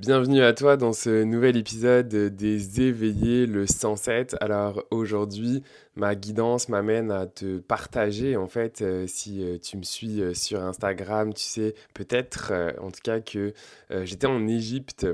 [0.00, 4.34] Bienvenue à toi dans ce nouvel épisode des éveillés, le 107.
[4.40, 5.62] Alors aujourd'hui,
[5.94, 10.32] ma guidance m'amène à te partager, en fait, euh, si euh, tu me suis euh,
[10.32, 12.50] sur Instagram, tu sais peut-être,
[12.80, 13.52] en tout cas, que
[13.90, 15.06] j'étais en Égypte.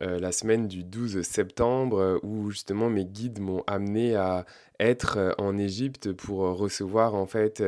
[0.00, 4.44] la semaine du 12 septembre où justement mes guides m'ont amené à
[4.78, 7.62] être en Égypte pour recevoir en fait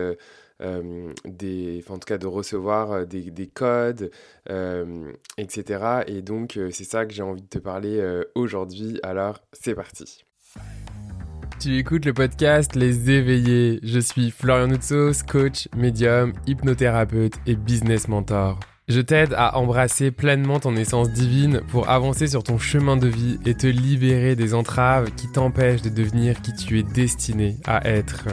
[0.61, 1.13] euh,
[1.89, 4.11] en tout cas de recevoir euh, des, des codes,
[4.51, 6.03] euh, etc.
[6.07, 8.99] Et donc c'est ça que j'ai envie de te parler aujourd'hui.
[9.03, 10.25] Alors c'est parti.
[11.61, 13.81] Tu écoutes le podcast Les Éveillés.
[13.83, 18.61] Je suis Florian Noutsos, coach, médium, hypnothérapeute et business mentor.
[18.89, 23.39] Je t'aide à embrasser pleinement ton essence divine pour avancer sur ton chemin de vie
[23.45, 28.25] et te libérer des entraves qui t'empêchent de devenir qui tu es destiné à être.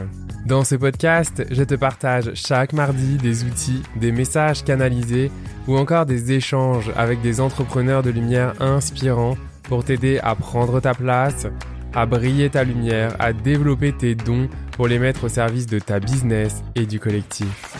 [0.46, 5.30] Dans ce podcast, je te partage chaque mardi des outils, des messages canalisés
[5.68, 10.94] ou encore des échanges avec des entrepreneurs de lumière inspirants pour t'aider à prendre ta
[10.94, 11.46] place,
[11.92, 16.00] à briller ta lumière, à développer tes dons pour les mettre au service de ta
[16.00, 17.76] business et du collectif.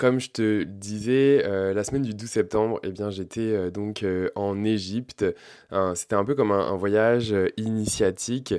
[0.00, 4.02] Comme je te disais, euh, la semaine du 12 septembre, eh bien, j'étais euh, donc
[4.02, 5.26] euh, en Égypte.
[5.94, 8.54] C'était un peu comme un, voyage initiatique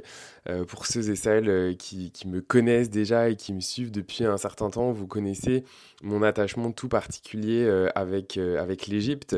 [0.67, 4.37] pour ceux et celles qui, qui, me connaissent déjà et qui me suivent depuis un
[4.37, 4.91] certain temps.
[4.91, 5.63] Vous connaissez
[6.03, 9.35] mon attachement tout particulier avec, avec l'Égypte.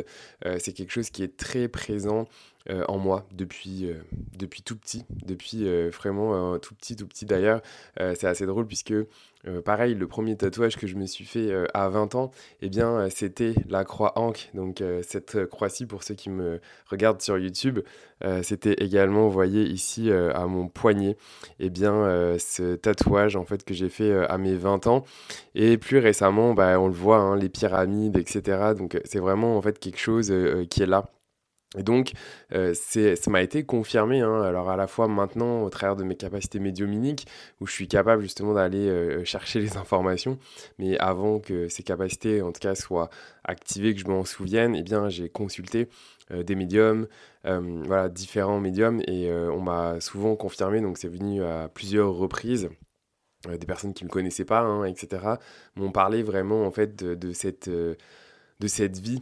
[0.59, 2.27] C'est quelque chose qui est très présent
[2.69, 3.89] en moi depuis,
[4.37, 7.61] depuis tout petit, depuis vraiment tout petit, tout petit d'ailleurs.
[7.97, 8.93] c'est assez drôle puisque
[9.47, 12.69] euh, pareil, le premier tatouage que je me suis fait euh, à 20 ans, eh
[12.69, 14.49] bien, euh, c'était la croix Ankh.
[14.53, 17.79] Donc, cette croix-ci, pour ceux qui me regardent sur YouTube,
[18.41, 21.17] c'était également, vous voyez ici à mon poignet,
[21.59, 25.03] eh bien, ce tatouage en fait que j'ai fait à mes 20 ans.
[25.55, 28.73] Et plus récemment, bah, on le voit, hein, les pyramides, etc.
[28.77, 30.33] Donc, c'est vraiment en fait quelque chose
[30.69, 31.09] qui est là
[31.77, 32.11] et donc,
[32.53, 36.15] euh, ça m'a été confirmé, hein, alors à la fois maintenant au travers de mes
[36.15, 37.27] capacités médiuminiques,
[37.59, 40.37] où je suis capable justement d'aller euh, chercher les informations,
[40.77, 43.09] mais avant que ces capacités, en tout cas, soient
[43.43, 45.89] activées, que je m'en souvienne, eh bien, j'ai consulté
[46.31, 47.07] euh, des médiums,
[47.43, 52.69] voilà, différents médiums, et on m'a souvent confirmé, donc c'est venu à plusieurs reprises,
[53.49, 55.35] des personnes qui ne me connaissaient pas, hein, etc.,
[55.75, 57.69] m'ont parlé vraiment, en fait, de cette,
[58.63, 59.19] de cette vie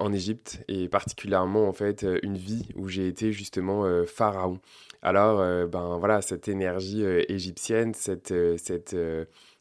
[0.00, 4.58] en Égypte et particulièrement en fait euh, une vie où j'ai été justement euh, pharaon.
[5.02, 5.38] Alors
[5.68, 8.96] ben voilà cette énergie égyptienne, cette, cette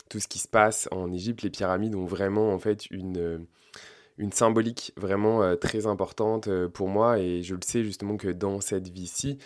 [0.10, 3.46] tout ce qui se passe en Égypte, les pyramides ont vraiment en fait une
[4.18, 8.88] une symbolique vraiment très importante pour moi et je le sais justement que dans cette
[8.88, 9.38] vie-ci,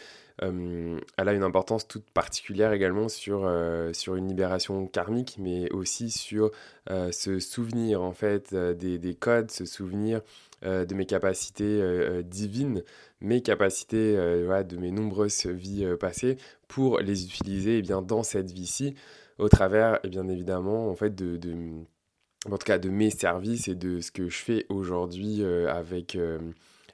[0.41, 3.51] elle a une importance toute particulière également sur,
[3.91, 6.51] sur une libération karmique, mais aussi sur
[6.87, 10.21] ce souvenir en fait des, des, codes, ce souvenir euh,
[10.63, 12.83] de mes capacités euh, euh, divines,
[13.21, 16.37] mes capacités de mes nombreuses vies passées,
[16.67, 18.95] pour les utiliser eh bien, dans cette vie-ci,
[19.37, 21.39] au travers, eh bien évidemment, en fait, de,
[22.45, 26.17] en tout cas, de mes services et de ce que je fais aujourd'hui avec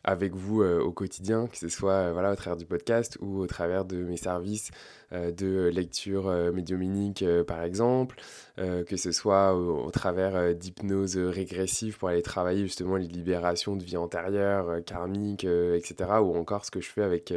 [0.05, 3.39] avec vous euh, au quotidien, que ce soit euh, voilà, au travers du podcast ou
[3.39, 4.69] au travers de mes services
[5.11, 8.17] euh, de lecture médiuminique par exemple,
[8.57, 13.97] que ce soit au, travers d'hypnose régressive pour aller travailler justement les libérations de vie
[13.97, 15.95] antérieure, karmique, etc.
[16.21, 17.33] ou encore ce que je fais avec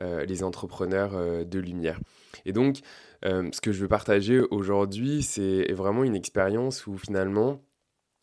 [0.00, 1.12] les entrepreneurs
[1.44, 2.00] de lumière.
[2.44, 2.78] Et donc,
[3.22, 7.60] ce que je veux partager aujourd'hui, c'est vraiment une expérience où finalement,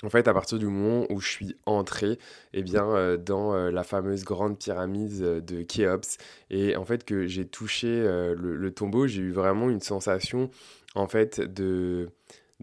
[0.04, 2.20] en fait, à partir du moment où je suis entré
[2.54, 6.18] eh bien, euh, dans euh, la fameuse grande pyramide euh, de Khéops,
[6.52, 10.52] et en fait que j'ai touché le, tombeau, j'ai eu vraiment une sensation
[10.94, 12.10] en fait de,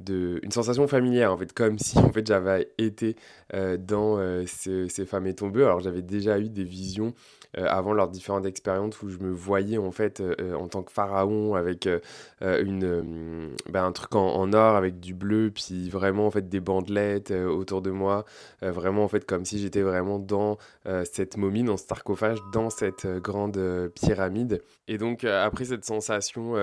[0.09, 1.53] une sensation familière en fait.
[1.53, 3.17] Comme si en fait j'avais été
[3.53, 7.15] dans ces, fameux tombeaux alors j'avais déjà eu des visions
[7.57, 11.55] avant leurs différentes expériences où je me voyais en fait euh, en tant que pharaon
[11.55, 12.01] avec euh,
[12.41, 17.31] une, ben, un truc en, or avec du bleu, puis vraiment en fait des bandelettes
[17.31, 18.25] autour de moi,
[18.63, 20.59] vraiment en fait comme si j'étais vraiment dans
[21.05, 23.59] cette momie, dans ce sarcophage, dans cette grande
[23.95, 24.63] pyramide.
[24.89, 26.55] Et donc après cette sensation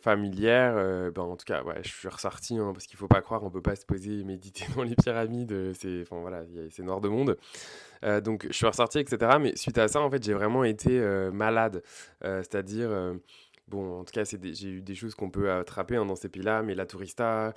[0.00, 0.74] familière,
[1.12, 3.50] ben, en tout cas ouais, je suis ressorti hein, parce qu'il faut pas croire, on
[3.50, 7.08] peut pas se poser et méditer dans les pyramides, c'est enfin voilà, c'est noir de
[7.08, 7.36] monde.
[8.04, 9.38] Euh, donc je suis ressorti, etc.
[9.40, 11.82] Mais suite à ça, en fait, j'ai vraiment été euh, malade.
[12.24, 12.90] Euh, c'est-à-dire,
[13.68, 16.62] bon, en tout cas, j'ai eu des choses qu'on peut attraper hein, dans ces pays-là,
[16.62, 17.54] mais la tourista,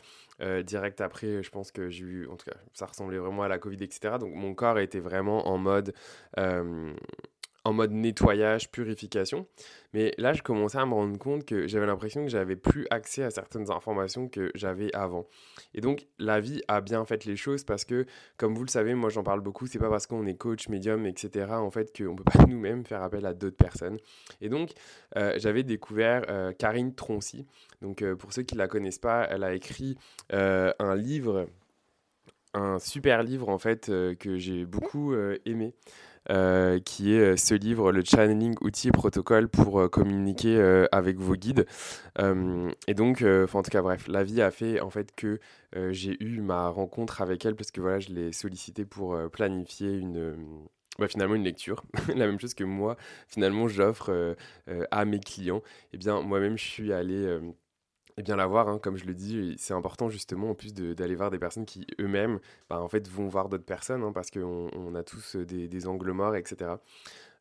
[0.66, 3.60] direct après, je pense que j'ai eu, en tout cas, ça ressemblait vraiment à la
[3.60, 4.18] Covid, etc.
[4.19, 5.94] Donc mon corps était vraiment en mode
[7.65, 9.48] en mode nettoyage, purification.
[9.94, 13.24] Mais là, je commençais à me rendre compte que j'avais l'impression que j'avais plus accès
[13.24, 15.27] à certaines informations que j'avais avant.
[15.74, 18.06] Et donc, la vie a bien fait les choses parce que,
[18.38, 21.06] comme vous le savez, moi j'en parle beaucoup, c'est pas parce qu'on est coach, médium,
[21.06, 23.98] etc., en fait, qu'on peut pas nous-mêmes faire appel à d'autres personnes.
[24.42, 24.71] Et donc,
[25.16, 27.45] euh, j'avais découvert euh, Karine Troncy.
[27.81, 29.98] Donc, euh, pour ceux qui la connaissent pas, elle a écrit
[30.31, 31.48] un livre,
[32.54, 35.13] un super livre, en fait, que j'ai beaucoup
[35.45, 35.74] aimé.
[36.30, 41.36] Euh, qui est euh, ce livre, le Channeling Outils et pour euh, communiquer avec vos
[41.36, 41.66] guides.
[42.88, 45.40] et donc, en tout cas, bref, la vie a fait en fait que
[45.92, 50.36] j'ai eu ma rencontre avec elle parce que voilà, je l'ai sollicité pour planifier une.
[51.00, 52.98] Bah, finalement une lecture, la même chose que moi,
[53.28, 54.36] finalement, j'offre
[54.92, 55.58] à mes clients.
[55.92, 57.40] Et eh bien, moi-même, je suis allé
[58.18, 61.15] et bien la voir, hein, comme je le dis, c'est important justement en plus d'aller
[61.15, 62.39] voir des personnes qui eux-mêmes
[62.69, 65.88] bah, en fait, vont voir d'autres personnes hein, parce qu'on on a tous des, des
[65.88, 66.75] angles morts, etc.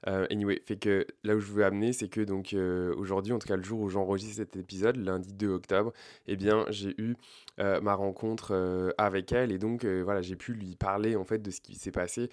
[0.09, 3.39] Euh, anyway, fait que là où je veux amener, c'est que donc euh, aujourd'hui, en
[3.39, 5.93] tout cas le jour où j'enregistre cet épisode, lundi 2 octobre,
[6.27, 7.15] eh bien j'ai eu
[7.61, 11.51] euh, ma rencontre avec elle et donc voilà, j'ai pu lui parler en fait de
[11.51, 12.31] ce qui s'est passé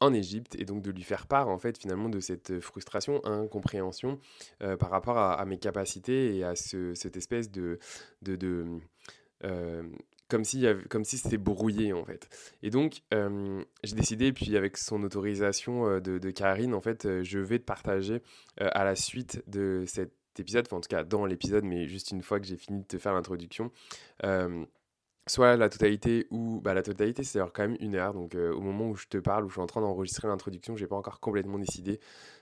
[0.00, 4.18] en Égypte et donc de lui faire part en fait finalement de cette frustration, incompréhension
[4.58, 7.78] par rapport à, mes capacités et à ce, cette espèce de,
[8.22, 8.36] de
[10.30, 12.28] comme si, comme si c'était brouillé en fait.
[12.62, 17.64] Et donc j'ai décidé, puis avec son autorisation de, Karine, en fait, je vais te
[17.64, 18.22] partager
[18.58, 22.22] à la suite de cet épisode, enfin en tout cas dans l'épisode, mais juste une
[22.22, 23.70] fois que j'ai fini de te faire l'introduction
[25.26, 28.88] soit la totalité ou bah, la totalité c'est quand même une heure donc au moment
[28.88, 31.58] où je te parle où je suis en train d'enregistrer l'introduction j'ai pas encore complètement
[31.58, 32.00] décidé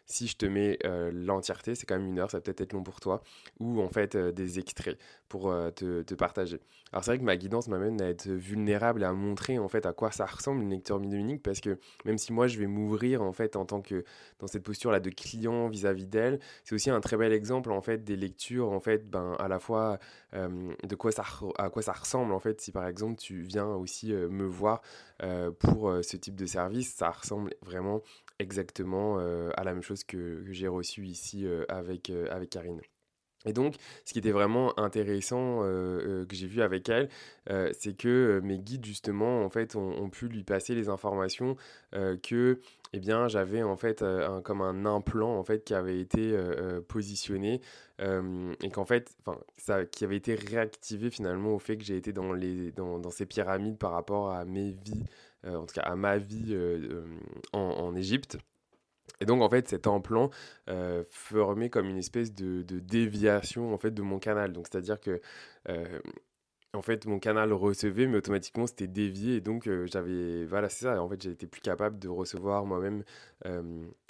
[0.09, 0.79] si je te mets
[1.13, 3.23] l'entièreté, c'est quand même une heure, ça peut être long pour toi,
[3.61, 6.61] ou en fait des extraits pour te, partager.
[6.93, 9.85] Alors c'est vrai que ma guidance m'amène à être vulnérable et à montrer en fait
[9.85, 13.23] à quoi ça ressemble une lecture médiumnique, parce que même si moi je vais m'ouvrir
[13.23, 14.05] en fait en tant que
[14.39, 17.83] dans cette posture là de client vis-à-vis d'elle, c'est aussi un très bel exemple en
[17.83, 19.99] fait des lectures en fait ben à la fois
[20.33, 21.25] de quoi ça
[21.59, 24.81] à quoi ça ressemble en fait si par exemple tu viens aussi me voir
[25.59, 28.01] pour ce type de service, ça ressemble vraiment
[28.39, 32.81] exactement euh, à la même chose que, j'ai reçu ici euh, avec, euh, avec Karine.
[33.45, 37.09] Et donc, ce qui était vraiment intéressant que j'ai vu avec elle,
[37.73, 41.55] c'est que mes guides justement, en fait, ont, pu lui passer les informations
[41.93, 42.59] que,
[42.93, 46.37] eh bien, j'avais en fait un, comme un implant en fait qui avait été
[46.89, 47.61] positionné
[48.01, 52.13] et qu'en fait, enfin, ça, qui avait été réactivé finalement au fait que j'ai été
[52.13, 55.05] dans les dans, dans, ces pyramides par rapport à mes vies
[55.47, 57.05] en tout cas à ma vie euh,
[57.53, 58.39] en, Égypte.
[59.21, 60.31] Et donc en fait cet implant
[60.69, 64.53] euh, formait comme une espèce de, déviation en fait de mon canal.
[64.53, 65.21] Donc c'est-à-dire que
[66.75, 71.03] en fait mon canal recevait mais automatiquement c'était dévié et donc j'avais voilà c'est ça
[71.03, 73.03] en fait été plus capable de recevoir moi-même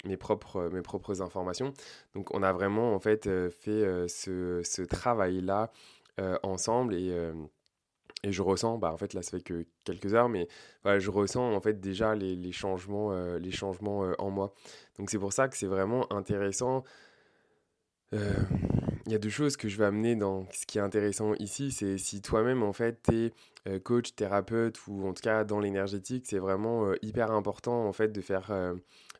[0.05, 1.73] mes propres mes propres informations.
[2.13, 5.71] Donc on a vraiment en fait fait ce, ce, travail là
[6.43, 7.31] ensemble et
[8.23, 10.47] et je ressens, bah en fait là ça fait que quelques heures, mais
[10.85, 14.53] je ressens en fait déjà les, changements, euh, les changements euh, en moi.
[14.97, 16.83] Donc c'est pour ça que c'est vraiment intéressant.
[18.13, 18.33] Euh,
[19.05, 21.71] il y a deux choses que je vais amener dans ce qui est intéressant ici,
[21.71, 23.31] c'est si toi-même en fait tu
[23.65, 28.09] es coach, thérapeute ou en tout cas dans l'énergétique, c'est vraiment hyper important en fait
[28.09, 28.51] de faire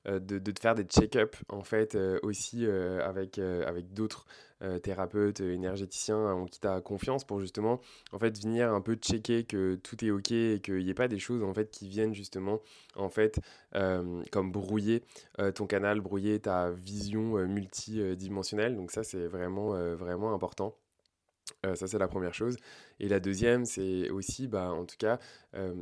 [0.06, 4.26] de, de, faire des check-up en fait aussi avec, avec d'autres
[4.62, 7.80] euh, thérapeute, euh, énergéticien en qui tu confiance pour justement
[8.12, 11.08] en fait venir un peu checker que tout est ok et qu'il n'y ait pas
[11.08, 12.60] des choses en fait qui viennent justement
[12.96, 13.40] en fait
[13.76, 15.04] euh, comme brouiller
[15.56, 18.76] ton canal, brouiller ta vision multidimensionnelle.
[18.76, 20.76] Donc ça c'est vraiment vraiment important.
[21.64, 22.58] ça, c'est la première chose.
[23.00, 25.20] Et la deuxième, c'est aussi, bah, en tout cas,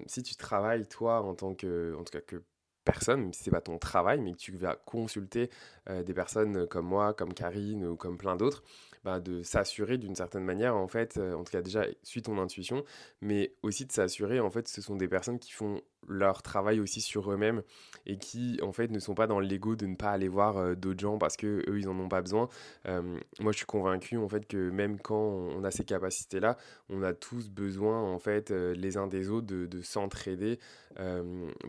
[0.08, 2.44] si tu travailles, toi, en tant que, en tout cas, que
[2.88, 5.50] personne, même si c'est pas ton travail, mais que tu vas consulter
[5.90, 8.64] euh, des personnes comme moi, comme Karine ou comme plein d'autres,
[9.04, 12.38] bah, de s'assurer d'une certaine manière, en fait, euh, en tout cas déjà, suis ton
[12.40, 12.86] intuition,
[13.22, 17.02] mais aussi de s'assurer, en fait, ce sont des personnes qui font leur travail aussi
[17.02, 17.62] sur eux-mêmes
[18.06, 20.76] et qui en fait ne sont pas dans l'ego de ne pas aller voir euh,
[20.76, 22.50] d'autres gens parce que eux ils en ont pas besoin.
[22.88, 26.58] Euh, moi je suis convaincu en fait que même quand on a ces capacités là,
[26.90, 30.60] on a tous besoin en fait euh, les uns des autres de, de s'entraider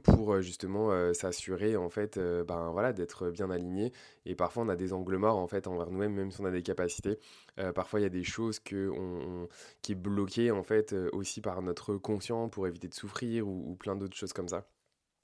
[0.04, 3.92] pour justement s'assurer en fait ben voilà d'être bien aligné
[4.24, 6.50] et parfois on a des angles morts en fait envers nous-mêmes même si on a
[6.50, 7.18] des capacités.
[7.74, 8.92] Parfois il y a des choses que
[9.82, 13.96] qui est bloqué en fait aussi par notre conscient pour éviter de souffrir ou plein
[13.96, 14.66] d'autres choses comme ça.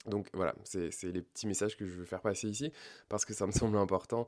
[0.07, 2.71] Donc voilà, c'est les petits messages que je veux faire passer ici,
[3.09, 4.27] parce que ça me semble important,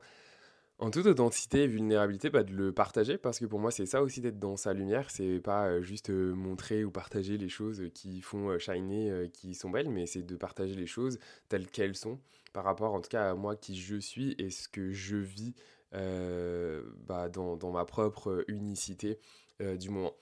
[0.80, 4.02] en toute authenticité et vulnérabilité, bah, de le partager, parce que pour moi c'est ça
[4.02, 7.82] aussi d'être dans sa lumière, c'est pas euh, juste euh, montrer ou partager les choses
[7.94, 11.96] qui font euh, shiner, qui sont belles, mais c'est de partager les choses telles qu'elles
[11.96, 12.20] sont,
[12.52, 15.54] par rapport en tout cas à moi qui je suis et ce que je vis
[15.92, 19.18] bah, dans, dans, ma propre unicité
[19.60, 20.12] du moment.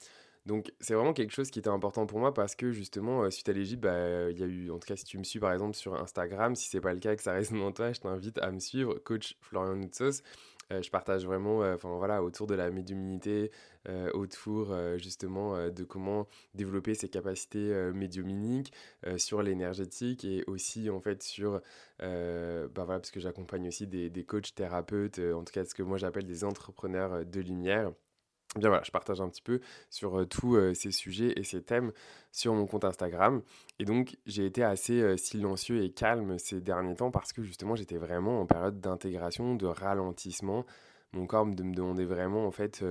[0.47, 3.53] Donc c'est vraiment quelque chose qui était important pour moi parce que justement, suite à
[3.53, 5.75] l'Égypte, bah, il y a eu, en tout cas si tu me suis par exemple
[5.75, 8.53] sur Instagram, si c'est pas le cas que ça résonne en toi, je t'invite à
[8.53, 10.23] me suivre, coach Florian Noutsos.
[10.73, 13.51] Euh, je partage vraiment euh, enfin voilà, autour de la médiumnité,
[13.89, 18.73] euh, autour justement de comment développer ses capacités médiuminiques,
[19.17, 21.61] sur l'énergétique et aussi en fait sur,
[22.01, 25.99] bah voilà, parce que j'accompagne aussi des coachs thérapeutes, en tout cas ce que moi
[25.99, 27.93] j'appelle des entrepreneurs de lumière.
[28.57, 29.61] Bien voilà, je partage un petit peu
[29.91, 31.93] sur tous ces sujets et ces thèmes
[32.33, 33.43] sur mon compte Instagram.
[33.79, 37.99] Et donc j'ai été assez silencieux et calme ces derniers temps parce que justement j'étais
[37.99, 40.65] vraiment en période d'intégration, de ralentissement.
[41.13, 42.83] Mon corps me demandait vraiment en fait,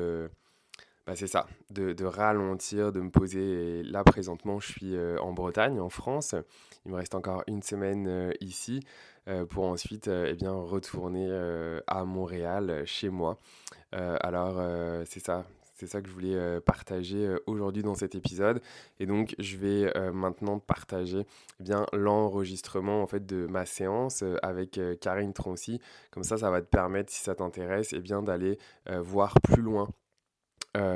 [1.08, 3.82] bah, c'est ça, de, ralentir, de me poser.
[3.84, 6.36] Là présentement je suis en Bretagne, en France.
[6.86, 8.82] Il me reste encore une semaine ici
[9.50, 11.28] pour ensuite eh bien, retourner
[11.88, 13.40] à Montréal, chez moi.
[13.92, 14.62] alors
[15.06, 18.62] c'est ça, c'est ça que je voulais partager aujourd'hui dans cet épisode.
[19.00, 21.26] Et donc, je vais maintenant partager
[21.60, 25.80] eh bien l'enregistrement en fait de ma séance avec Karine Troncy.
[26.12, 28.58] Comme ça, ça va te permettre, si ça t'intéresse, eh bien d'aller
[29.02, 29.90] voir plus loin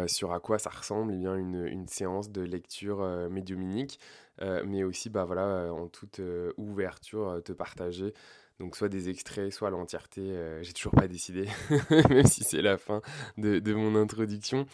[0.07, 4.00] sur à quoi ça ressemble eh bien une, une, séance de lecture médiuminique,
[4.41, 6.21] mais aussi bah, voilà, en toute
[6.57, 8.13] ouverture te partager
[8.60, 11.48] donc soit des extraits, soit l'entièreté, euh, j'ai toujours pas décidé,
[12.10, 13.01] même si c'est la fin
[13.38, 14.66] de, de, mon introduction.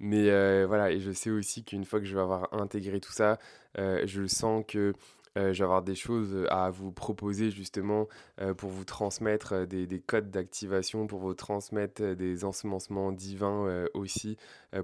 [0.00, 3.12] Mais euh, voilà, et je sais aussi qu'une fois que je vais avoir intégré tout
[3.12, 3.38] ça,
[3.78, 4.94] euh, je sens que
[5.36, 8.08] je vais avoir des choses à vous proposer justement
[8.56, 14.36] pour vous transmettre des, des codes d'activation, pour vous transmettre des ensemencements divins aussi,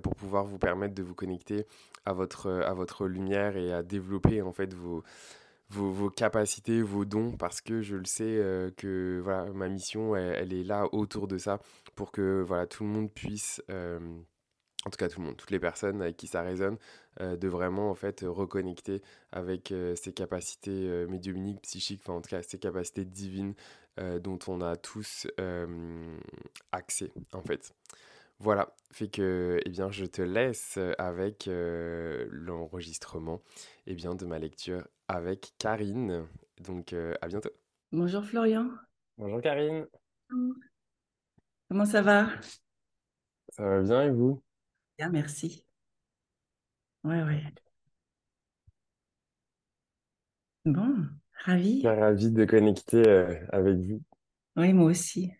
[0.05, 1.67] pour pouvoir vous permettre de vous connecter
[2.07, 5.03] à votre, à votre lumière et à développer en fait vos
[5.71, 10.52] vos, capacités, vos dons, parce que je le sais euh, que voilà, ma mission, elle,
[10.52, 11.61] est là autour de ça,
[11.94, 13.99] pour que voilà, tout le monde puisse, euh,
[14.85, 16.76] en tout cas tout le monde, toutes les personnes avec qui ça résonne,
[17.21, 19.02] euh, de vraiment en fait reconnecter
[19.33, 23.54] avec ses capacités médiumniques, psychiques, enfin en tout cas ses capacités divines
[24.21, 25.26] dont on a tous
[26.73, 27.73] accès en fait.
[28.41, 33.43] Voilà, fait que eh bien, je te laisse avec l'enregistrement
[33.87, 36.26] eh bien, de ma lecture avec Karine.
[36.61, 37.50] Donc, à bientôt.
[37.93, 38.71] Bonjour Florian.
[39.19, 39.87] Bonjour Karine.
[41.69, 42.29] Comment ça va?
[43.50, 44.43] Ça va bien et vous?
[44.99, 45.64] Bien, merci.
[47.05, 47.43] Ouais, ouais.
[50.64, 51.09] Bon,
[51.45, 51.83] ravi.
[51.85, 53.03] Ravi de connecter
[53.50, 54.03] avec vous.
[54.57, 55.33] Oui, moi aussi.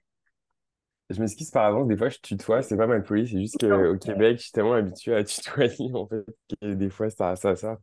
[1.11, 3.97] Je m'excuse par avance, des fois je tutoie, c'est pas mal poli, c'est juste qu'au
[3.99, 6.25] Québec, je suis tellement habitué à tutoyer, en fait,
[6.61, 7.79] que des fois ça, ça, ça.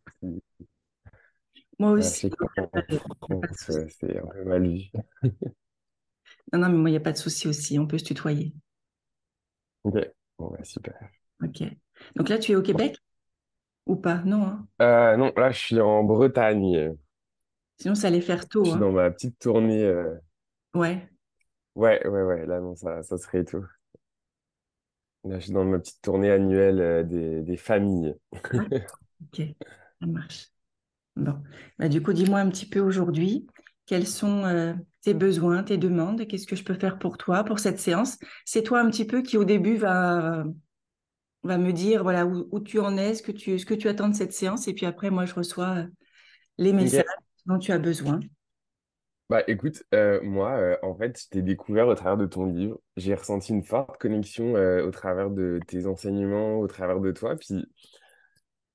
[1.79, 2.29] Moi aussi.
[3.53, 4.81] c'est un peu mal vu.
[6.53, 8.53] Non, non, mais moi, il n'y a pas de souci aussi, on peut se tutoyer.
[9.83, 9.95] Ok,
[10.37, 11.11] bon, bah, super.
[11.43, 11.63] Ok.
[12.15, 12.97] Donc là, tu es au Québec?
[13.87, 14.21] Ou pas?
[14.25, 16.95] Non, hein Euh, non, là je suis en Bretagne.
[17.79, 18.77] Sinon, ça allait faire Je tôt, suis hein.
[18.77, 19.83] dans ma petite tournée.
[19.83, 20.15] euh,
[20.73, 21.09] Ouais.
[21.75, 23.65] Ouais, ouais, ouais, là non, ça, ça serait tout.
[25.23, 28.15] Là, je suis dans ma petite tournée annuelle euh, des, des familles.
[28.57, 28.65] Ah,
[29.21, 29.47] ok,
[30.01, 30.47] ça marche.
[31.15, 31.37] Bon.
[31.77, 33.47] Bah, du coup, dis-moi un petit peu aujourd'hui,
[33.85, 37.59] quels sont euh, tes besoins, tes demandes, qu'est-ce que je peux faire pour toi, pour
[37.59, 38.17] cette séance?
[38.45, 40.43] C'est toi un petit peu qui, au début, va,
[41.43, 43.87] va me dire voilà, où, où tu en es, ce que tu, ce que tu
[43.87, 45.87] attends de cette séance, et puis après, moi, je reçois euh,
[46.57, 47.05] les messages
[47.45, 48.19] dont tu as besoin.
[49.31, 52.81] Bah écoute, euh, moi, euh, en fait, je t'ai découvert au travers de ton livre.
[52.97, 57.37] J'ai ressenti une forte connexion euh, au travers de tes enseignements, au travers de toi.
[57.37, 57.65] Puis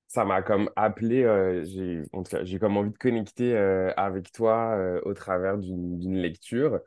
[0.09, 1.23] ça m'a comme appelé,
[1.65, 3.55] j'ai, en tout cas, j'ai comme envie de connecter
[3.97, 6.81] avec toi au travers d'une lecture.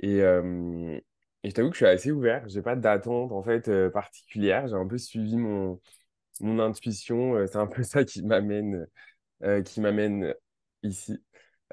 [0.00, 1.02] Et, et
[1.44, 2.46] je t'avoue que je suis assez ouvert.
[2.48, 4.68] J'ai pas d'attente en fait particulière.
[4.68, 5.80] J'ai un peu suivi mon,
[6.40, 7.46] mon intuition.
[7.46, 8.86] C'est un peu ça qui m'amène
[9.64, 10.34] qui m'amène
[10.82, 11.22] ici.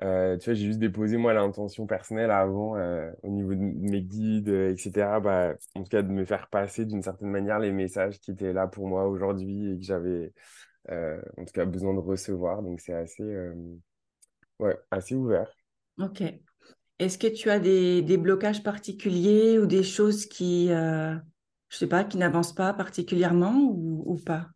[0.03, 4.01] Euh, tu vois, j'ai juste déposé moi l'intention personnelle avant euh, au niveau de mes
[4.01, 5.19] guides, euh, etc.
[5.19, 8.53] Bah, en tout cas, de me faire passer d'une certaine manière les messages qui étaient
[8.53, 10.33] là pour moi aujourd'hui et que j'avais
[10.89, 12.63] en tout cas besoin de recevoir.
[12.63, 13.23] Donc c'est assez,
[14.59, 15.49] ouais, assez ouvert.
[15.99, 16.23] Ok.
[16.99, 21.19] Est-ce que tu as des, des blocages particuliers ou des choses qui, je
[21.69, 24.47] sais pas, qui n'avancent pas particulièrement ou, ou pas?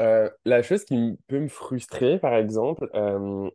[0.00, 3.50] Euh, la chose qui peut me frustrer, par exemple, euh,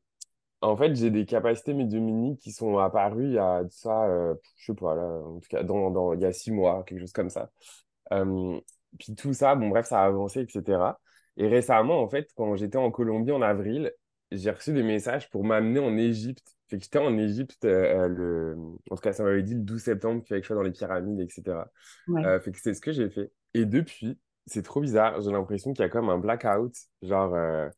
[0.61, 4.33] en fait, j'ai des capacités médiumniques qui sont apparues il y a de ça, euh,
[4.57, 7.01] je sais pas, là, en tout cas, dans, dans, il y a six mois, quelque
[7.01, 7.49] chose comme ça.
[8.13, 8.59] Euh,
[8.97, 10.99] puis tout ça, bon, bref, ça a avancé, etc.
[11.37, 13.91] Et récemment, en fait, quand j'étais en Colombie en avril,
[14.31, 18.55] j'ai reçu des messages pour m'amener en Égypte Fait que j'étais en Égypte, euh, le...
[18.89, 20.63] en tout cas, ça m'avait dit le 12 septembre qu'il fallait que je sois dans
[20.63, 21.57] les pyramides, etc.
[22.07, 22.25] Ouais.
[22.25, 23.31] Euh, fait que c'est ce que j'ai fait.
[23.53, 25.21] Et depuis, c'est trop bizarre.
[25.21, 26.73] J'ai l'impression qu'il y a comme un blackout.
[27.01, 27.69] Genre, euh,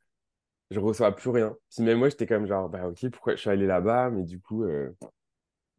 [0.71, 1.55] je reçois plus rien.
[1.71, 4.09] Puis même moi, j'étais comme genre, bah ok, pourquoi je suis allé là-bas?
[4.11, 4.95] Mais du coup, euh,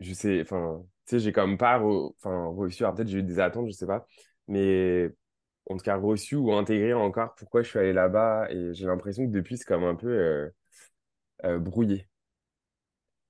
[0.00, 2.85] je sais, enfin, tu sais, j'ai comme pas re- enfin, reçu.
[2.85, 4.07] Alors peut-être j'ai eu des attentes, je sais pas.
[4.49, 5.11] Mais
[5.71, 8.49] en tout cas, reçu ou intégré encore pourquoi je suis allé là-bas.
[8.52, 10.50] Et j'ai l'impression que depuis, c'est comme un peu euh,
[11.45, 12.09] euh, brouillé.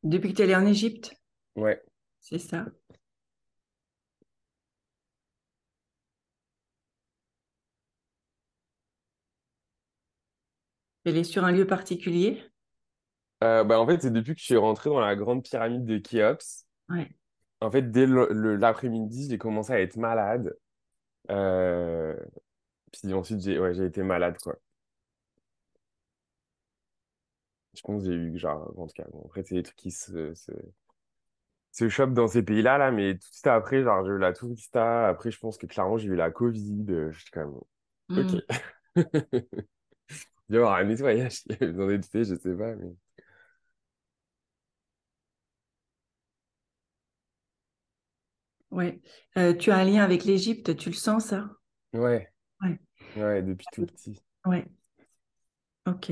[0.02, 1.14] Depuis que tu es allé en Égypte,
[1.56, 1.82] Ouais.
[2.20, 2.66] c'est ça.
[11.08, 12.42] Elle est sur un lieu particulier?
[13.44, 15.98] Euh, bah, en fait, c'est depuis que je suis rentré dans la grande pyramide de
[15.98, 16.66] Khéops.
[16.88, 17.08] Ouais.
[17.60, 20.56] En fait, dès l'après-midi, j'ai commencé à être malade.
[21.30, 22.16] Euh,
[22.92, 24.56] Puis ensuite, j'ai ouais, été malade, quoi.
[27.74, 29.90] Je pense que j'ai eu, genre, en tout cas, bon, après, c'est des trucs qui
[29.90, 30.52] se, se,
[31.72, 34.32] se chopent dans ces pays-là, là, mais tout de suite après, genre, j'ai eu la
[34.32, 35.08] tourista.
[35.08, 36.84] Après, je pense que clairement, j'ai eu la Covid.
[37.10, 37.60] J'étais quand même,
[38.16, 38.36] ok.
[40.48, 42.94] Il y avoir un nettoyage qui avait besoin d'être fait, je sais pas, mais.
[48.70, 49.00] Ouais.
[49.36, 51.50] Euh, tu as un lien avec l'Égypte, tu le sens, ça?
[51.92, 52.78] Ouais, Ouais.
[53.16, 54.22] ouais, depuis tout petit.
[54.44, 54.66] Ouais.
[55.86, 56.10] Ok.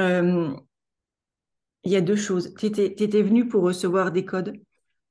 [0.00, 0.56] Euh,
[1.84, 2.54] il y a deux choses.
[2.58, 4.54] Tu étais, venu pour recevoir des codes,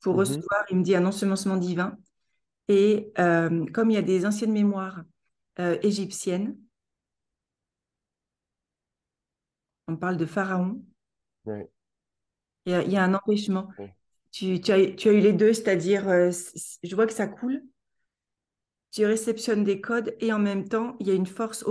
[0.02, 1.98] pour Mhm, recevoir, il me dit, un ensemencement divin.
[2.70, 5.04] Et euh, comme il y a des anciennes mémoires
[5.60, 6.58] euh, égyptiennes,
[9.90, 10.82] on parle de pharaon,
[12.66, 13.70] il y a, il y a un empêchement.
[14.32, 16.32] Tu, tu as, tu as eu les deux, c'est-à-dire, euh,
[16.84, 17.64] je vois que ça coule,
[18.92, 21.64] tu réceptionnes des codes et en même temps, il y a une force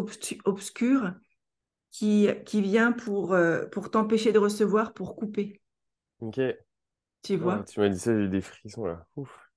[0.45, 1.13] obscure
[1.93, 3.37] qui, qui vient pour,
[3.73, 5.61] pour t'empêcher de recevoir, pour couper.
[6.21, 6.39] Ok.
[7.23, 7.69] Tu Ah, vois?
[7.69, 9.07] tu m'as dit ça, j'ai eu des frissons, là.
[9.17, 9.48] Ouf.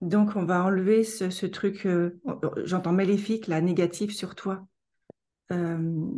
[0.00, 2.20] Donc, on va enlever ce, ce truc, euh,
[2.64, 4.66] j'entends maléfique, là, négatif sur toi.
[5.52, 6.10] Euh,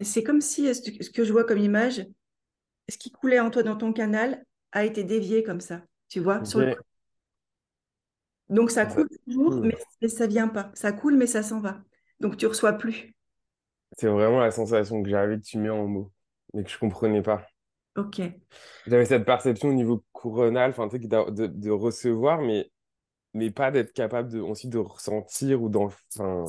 [0.00, 2.06] c'est comme si euh, ce que je vois comme image,
[2.88, 6.44] ce qui coulait en toi dans ton canal a été dévié comme ça, tu vois,
[6.44, 6.76] sur le...
[8.50, 9.78] Donc ça coule toujours, mais, hmm.
[10.02, 10.70] mais ça vient pas.
[10.74, 11.82] Ça coule, mais ça s'en va.
[12.20, 13.14] Donc tu reçois plus.
[13.96, 16.12] C'est vraiment la sensation que j'avais que tu mets en mots,
[16.54, 17.46] mais que je comprenais pas.
[17.96, 18.20] Ok,
[18.86, 22.70] J'avais cette perception au niveau coronal, enfin, tu sais, de, de, recevoir, mais,
[23.34, 25.90] mais pas d'être capable de, ensuite de ressentir ou d'en...
[26.16, 26.44] Enfin,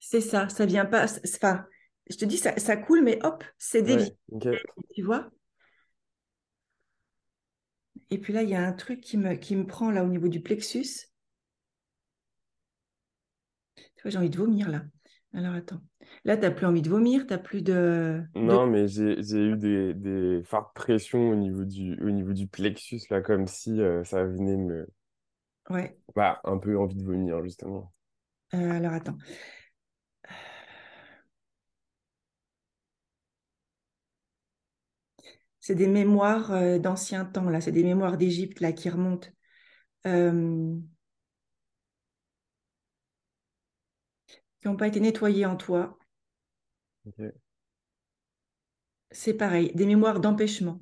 [0.00, 1.06] c'est ça, ça vient pas.
[1.34, 1.64] Enfin,
[2.10, 4.60] je te dis, ça, ça coule, mais hop, c'est dévié, ouais,
[4.94, 5.30] tu vois?
[8.10, 10.08] Et puis là, il y a un truc qui me, qui me prend là au
[10.08, 11.08] niveau du plexus.
[13.96, 14.82] Tu vois, j'ai envie de vomir là.
[15.34, 15.80] Alors attends.
[16.24, 18.42] Là, tu n'as plus envie de vomir, tu n'as plus de, de...
[18.44, 23.00] Non, mais j'ai, eu des, des fortes pressions au niveau du, au niveau du plexus,
[23.10, 24.86] là, comme si euh, ça venait me...
[25.70, 27.92] Ouais, Bah, un peu envie de vomir, justement.
[28.54, 29.16] euh, alors attends.
[35.60, 37.60] C'est des mémoires euh, d'anciens temps, là.
[37.60, 39.28] C'est des mémoires d'Égypte, là, qui remontent.
[40.06, 40.76] Euh,
[44.62, 45.98] qui n'ont pas été nettoyées en toi.
[49.10, 49.72] C'est pareil.
[49.74, 50.80] Des mémoires d'empêchement.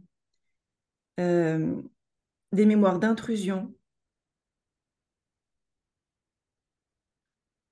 [1.18, 1.80] Euh,
[2.52, 3.74] des mémoires d'intrusion.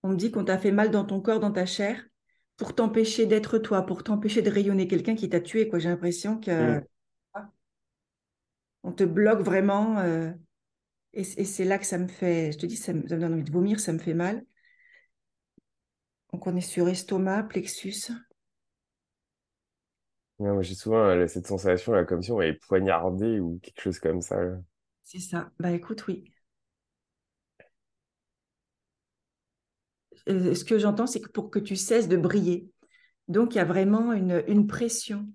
[0.02, 2.02] On me dit qu'on t'a fait mal dans ton corps, dans ta chair,
[2.56, 4.88] pour t'empêcher d'être toi, pour t'empêcher de rayonner.
[4.88, 5.70] Quelqu'un qui t'a tué.
[5.74, 6.82] J'ai l'impression que
[8.82, 9.98] on te bloque vraiment.
[9.98, 10.32] euh,
[11.12, 13.34] et c'est là que ça me fait, je te dis, ça me, ça me donne
[13.34, 14.44] envie de vomir, ça me fait mal.
[16.32, 18.12] Donc on est sur estomac, plexus.
[20.40, 23.80] Ouais, moi, j'ai souvent euh, cette sensation, là, comme si on m'avait poignardé ou quelque
[23.80, 24.36] chose comme ça.
[24.42, 24.56] là.
[25.02, 25.50] C'est ça.
[25.58, 26.32] Bah écoute, oui.
[30.28, 32.70] Euh, ce que j'entends, c'est que pour que tu cesses de briller.
[33.28, 35.28] Donc il y a vraiment une, une pression.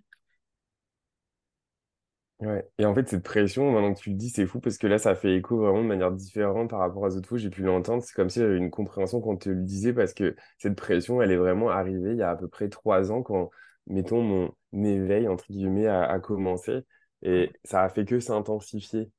[2.44, 2.68] Ouais.
[2.78, 4.98] Et en fait, cette pression, maintenant que tu le dis, c'est fou parce que là,
[4.98, 7.38] ça fait écho vraiment de manière différente par rapport aux autres fois.
[7.38, 8.04] J'ai pu l'entendre.
[8.04, 11.32] C'est comme si j'avais une compréhension quand te le disait parce que cette pression, elle
[11.32, 13.50] est vraiment arrivée il y a à peu près trois ans quand,
[13.88, 16.82] mettons, mon éveil, entre guillemets, a, a commencé.
[17.22, 19.10] Et ça a fait que s'intensifier.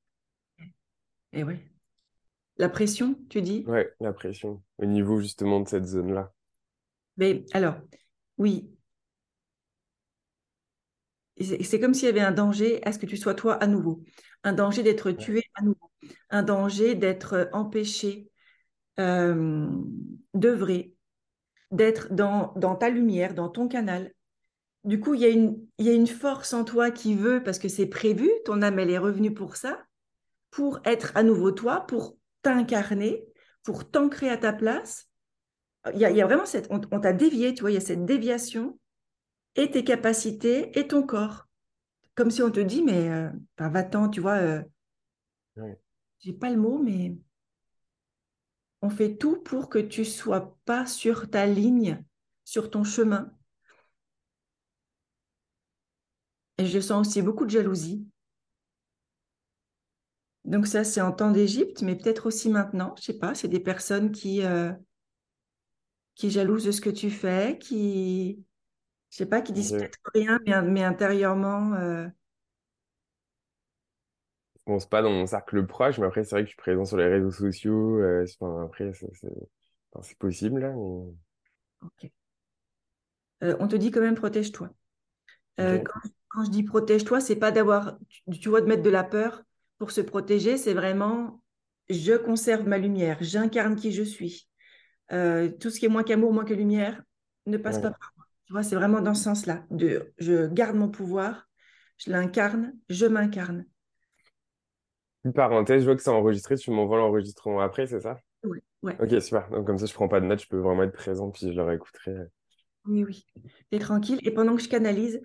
[1.32, 1.64] Et ouais.
[2.58, 3.64] La pression, tu dis?
[3.66, 4.62] Ouais, la pression.
[4.78, 6.32] Au niveau justement de cette zone-là.
[7.16, 7.76] Mais alors,
[8.38, 8.73] oui,
[11.40, 14.02] c'est comme s'il y avait un danger à ce que tu sois toi à nouveau.
[14.44, 15.90] Un danger d'être tué à nouveau.
[16.30, 18.30] un danger d'être empêché
[19.00, 19.66] euh,
[20.34, 20.94] d'œuvrer,
[21.70, 24.12] d'être dans, dans ta lumière, dans ton canal.
[24.84, 27.42] Du coup, il y, a une, il y a une force en toi qui veut,
[27.42, 29.82] parce que c'est prévu, ton âme, elle est revenue pour ça,
[30.50, 33.24] pour être à nouveau toi, pour t'incarner,
[33.62, 35.08] pour t'ancrer à ta place.
[35.94, 36.68] Il y, a, il y a vraiment cette...
[36.70, 38.78] On, on t'a dévié, tu vois, il y a cette déviation
[39.56, 41.46] et tes capacités et ton corps.
[42.14, 44.36] Comme si on te dit, mais euh, va-t'en, tu vois.
[44.38, 44.62] Euh,
[45.56, 45.78] Ouais.
[46.20, 47.14] j'ai pas le mot, mais
[48.82, 52.04] on fait tout pour que tu sois pas sur ta ligne,
[52.44, 53.32] sur ton chemin.
[56.58, 58.04] Et je sens aussi beaucoup de jalousie.
[60.44, 62.94] Donc ça, c'est en temps d'Égypte, mais peut-être aussi maintenant.
[62.98, 64.72] Je sais pas, c'est des personnes qui euh,
[66.14, 68.44] qui jalousent de ce que tu fais, qui
[69.14, 71.72] je sais pas, qui disent peut-être rien, mais, mais intérieurement.
[71.74, 72.08] euh,
[74.66, 76.84] Bon, c'est pas dans mon cercle proche, mais après, c'est vrai que je suis présent
[76.84, 78.00] sur les réseaux sociaux.
[78.00, 79.06] euh, enfin, après, c'est
[79.92, 81.12] enfin, possible, là, mais...
[81.80, 82.10] ok.
[83.42, 84.70] Euh, on te dit quand même protège-toi.
[85.60, 88.90] Euh, quand, quand je dis protège-toi, c'est pas d'avoir, tu, tu vois, de mettre de
[88.90, 89.42] la peur
[89.78, 91.42] pour se protéger, c'est vraiment
[91.90, 94.48] je conserve ma lumière, j'incarne qui je suis.
[95.12, 97.02] Euh, tout ce qui est moins qu'amour, moins que lumière,
[97.46, 98.13] ne passe pas par
[98.54, 99.64] vois, c'est vraiment dans ce sens-là.
[99.70, 101.48] De, je garde mon pouvoir,
[101.98, 103.66] je l'incarne, je m'incarne.
[105.24, 108.16] Une parenthèse, je vois que c'est enregistré, tu m'envoies l'enregistrement après, c'est ça?
[108.44, 109.48] Ouais, ouais, Ok, super.
[109.50, 111.56] Donc, comme ça, je prends pas de notes, je peux vraiment être présent, puis je
[111.56, 112.14] le réécouterai.
[112.86, 113.26] oui, oui.
[113.70, 114.20] T'es tranquille.
[114.24, 115.20] Et pendant que je canalise,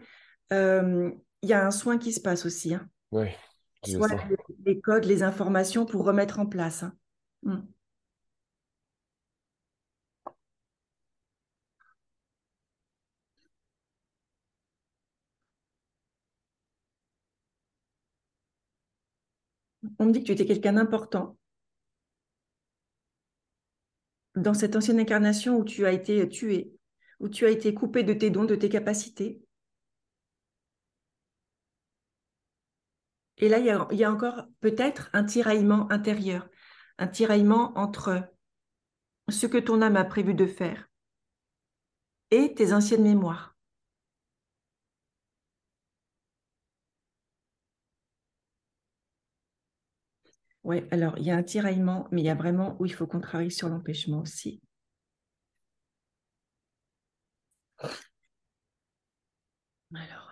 [0.53, 1.11] euh,
[1.41, 2.73] il y a un soin qui se passe aussi.
[2.73, 2.89] Hein.
[3.11, 3.29] Le
[3.83, 6.83] Soit les, les codes, les informations pour remettre en place.
[6.83, 6.95] hein.
[7.43, 7.59] Mm.
[19.99, 21.37] On me dit que tu étais quelqu'un d'important
[24.35, 26.71] dans cette ancienne incarnation où tu as été tué,
[27.19, 29.41] où tu as été coupé de tes dons, de tes capacités.
[33.37, 36.49] Et là, il y a, encore peut-être un tiraillement intérieur,
[36.97, 38.23] un tiraillement entre
[39.29, 40.89] ce que ton âme a prévu de faire
[42.31, 43.55] et tes anciennes mémoires.
[50.69, 53.07] Oui, alors il y a un tiraillement, mais il y a vraiment où il faut
[53.07, 54.61] qu'on travaille sur l'empêchement aussi.
[59.95, 60.31] Alors,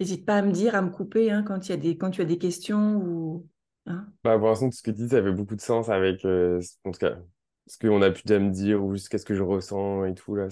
[0.00, 2.10] n'hésite pas à me dire, à me couper hein, quand, il y a des, quand
[2.10, 3.46] tu as des questions ou.
[3.84, 4.06] hein.
[4.24, 6.58] Bah, pour l'instant, tout ce que tu dis, ça fait beaucoup de sens avec, euh,
[6.86, 7.18] en tout cas,
[7.66, 10.34] ce qu'on a pu déjà me dire, ou juste qu'est-ce que je ressens et tout,
[10.36, 10.48] là.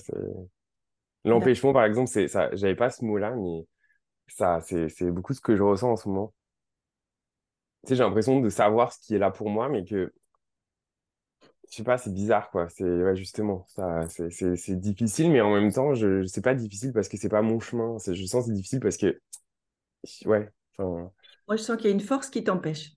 [1.25, 3.67] L'empêchement, par exemple, c'est ça, j'avais pas ce mot-là, mais
[4.29, 6.35] ça, c'est, c'est beaucoup ce que je ressens en ce moment.
[7.87, 10.13] Sais, j'ai l'impression de savoir ce qui est là pour moi, mais que,
[11.71, 12.69] je sais pas, c'est bizarre, quoi.
[12.69, 17.09] C'est, ouais, justement, ça, c'est, difficile, mais en même temps, je, c'est pas difficile parce
[17.09, 17.97] que c'est pas mon chemin.
[18.07, 19.21] Je sens que c'est difficile parce que,
[20.25, 21.11] ouais, enfin,
[21.49, 22.93] Moi, je sens qu'il y a une force qui t'empêche.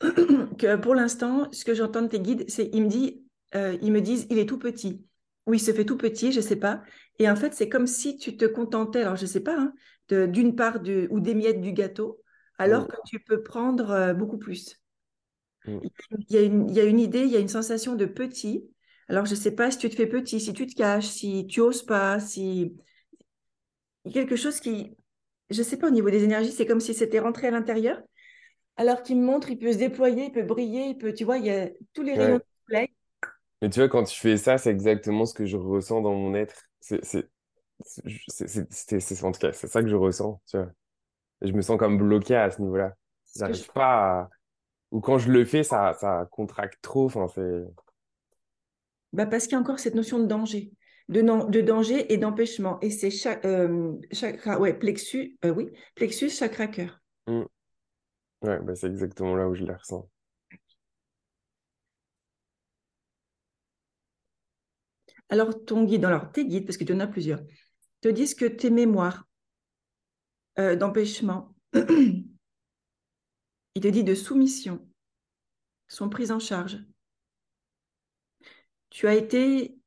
[0.00, 3.92] que pour l'instant, ce que j'entends de tes guides, c'est ils me, dit, euh, ils
[3.92, 5.04] me disent il est tout petit.
[5.46, 6.82] Ou il se fait tout petit, je sais pas.
[7.18, 9.72] Et en fait, c'est comme si tu te contentais, alors je sais pas, hein,
[10.26, 12.20] d'une part de, ou des miettes du gâteau,
[12.60, 14.80] alors que tu peux prendre euh, beaucoup plus.
[15.64, 15.84] mm,
[16.28, 18.06] Il y a une, il y a une idée, il y a une sensation de
[18.06, 18.68] petit.
[19.08, 21.46] Alors, je ne sais pas si tu te fais petit, si tu te caches, si
[21.46, 22.76] tu oses pas, si
[24.04, 24.96] il y a quelque chose qui,
[25.50, 28.00] je ne sais pas, au niveau des énergies, c'est comme si c'était rentré à l'intérieur.
[28.76, 31.38] Alors qu'il me montre, il peut se déployer, il peut briller, il peut, tu vois,
[31.38, 32.40] il y a tous les rayons ouais.
[32.40, 32.88] de soleil.
[33.62, 36.34] Mais tu vois, quand tu fais ça, c'est exactement ce que je ressens dans mon
[36.34, 36.64] être.
[36.80, 37.00] C'est-
[39.22, 40.70] en tout cas, c'est ça que je ressens, tu vois.
[41.42, 42.94] Je me sens comme bloqué à ce niveau-là.
[43.44, 44.30] Que je- J'arrive pas à...
[44.92, 47.06] Ou quand je le fais, ça, ça contracte trop.
[47.06, 47.64] Enfin, c'est...
[49.12, 50.72] bah, parce qu'il y a encore cette notion de danger,
[51.08, 52.78] de, non- de danger et d'empêchement.
[52.80, 57.00] Et c'est cha- euh, chakra, ouais, plexus, euh, oui, plexus, chakra cœur.
[57.26, 57.44] Hmm.
[58.42, 60.08] Ouais, bah, c'est exactement là où je le ressens.
[65.28, 67.40] Alors, ton guide, alors tes guides, parce que tu en as plusieurs,
[68.02, 69.28] te disent que tes mémoires
[70.60, 72.28] euh, d'empêchement, il
[73.80, 74.86] te dit de soumission,
[75.88, 76.78] sont prises en charge.
[78.90, 79.78] Tu as été,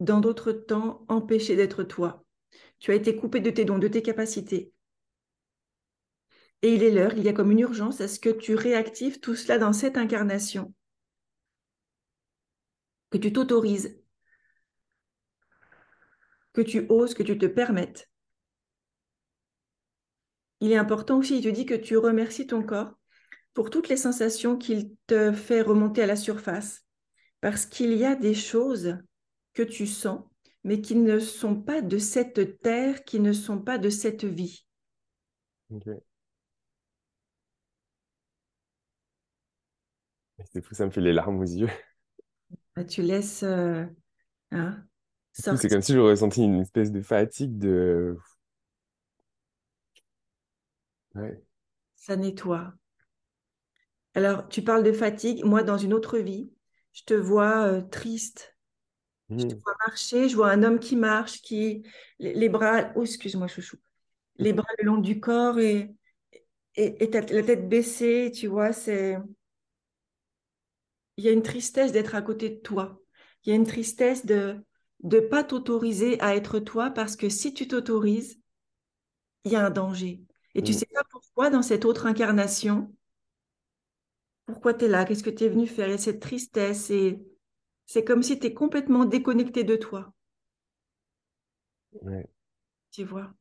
[0.00, 2.24] dans d'autres temps, empêché d'être toi.
[2.78, 4.72] Tu as été coupé de tes dons, de tes capacités.
[6.62, 9.20] Et il est l'heure, il y a comme une urgence à ce que tu réactives
[9.20, 10.72] tout cela dans cette incarnation,
[13.10, 14.00] que tu t'autorises,
[16.54, 18.08] que tu oses, que tu te permettes.
[20.60, 22.94] Il est important aussi, il te dit que tu remercies ton corps,
[23.54, 26.84] pour toutes les sensations qu'il te fait remonter à la surface.
[27.40, 28.98] Parce qu'il y a des choses
[29.54, 30.24] que tu sens,
[30.64, 34.66] mais qui ne sont pas de cette terre, qui ne sont pas de cette vie.
[40.52, 41.70] C'est fou, ça me fait les larmes aux yeux.
[42.76, 43.84] Bah, tu laisses euh,
[44.50, 44.84] hein,
[45.32, 48.16] C'est comme si j'aurais ressenti une espèce de fatigue de...
[51.16, 51.42] Ouais.
[51.96, 52.74] Ça nettoie.
[54.14, 55.44] Alors, tu parles de fatigue.
[55.44, 56.50] Moi, dans une autre vie,
[56.92, 58.56] je te vois euh, triste.
[59.28, 59.58] Je te mmh.
[59.58, 61.82] vois marcher, je vois un homme qui marche, qui
[62.20, 63.76] les, bras, oh excuse-moi chouchou,
[64.36, 65.92] les bras le long du corps et,
[66.76, 69.18] et, et la tête baissée, tu vois, c'est
[71.16, 73.00] il y a une tristesse d'être à côté de toi.
[73.44, 74.62] Il y a une tristesse de
[75.02, 78.40] ne pas t'autoriser à être toi parce que si tu t'autorises,
[79.44, 80.25] il y a un danger.
[80.56, 80.74] Et tu mm.
[80.74, 82.90] sais pas pourquoi dans cette autre incarnation,
[84.46, 85.90] pourquoi tu es là, qu'est-ce que tu es venu faire?
[85.90, 87.22] Et cette tristesse, et
[87.84, 90.14] c'est comme si tu es complètement déconnecté de toi.
[92.90, 93.34] Tu vois?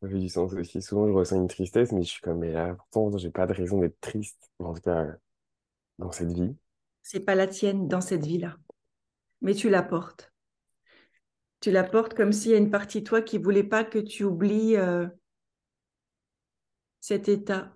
[0.00, 0.80] Ça fait du sens aussi.
[0.80, 3.52] Souvent, je ressens une tristesse, mais je suis comme, mais là, pourtant, j'ai pas de
[3.52, 5.06] raison d'être triste, en tout cas,
[5.98, 6.56] dans cette vie.
[7.02, 8.56] C'est pas la tienne dans cette vie-là,
[9.42, 10.33] mais tu la portes.
[11.64, 13.98] Tu la portes comme s'il y a une partie de toi qui voulait pas que
[13.98, 15.06] tu oublies euh,
[17.00, 17.74] cet état.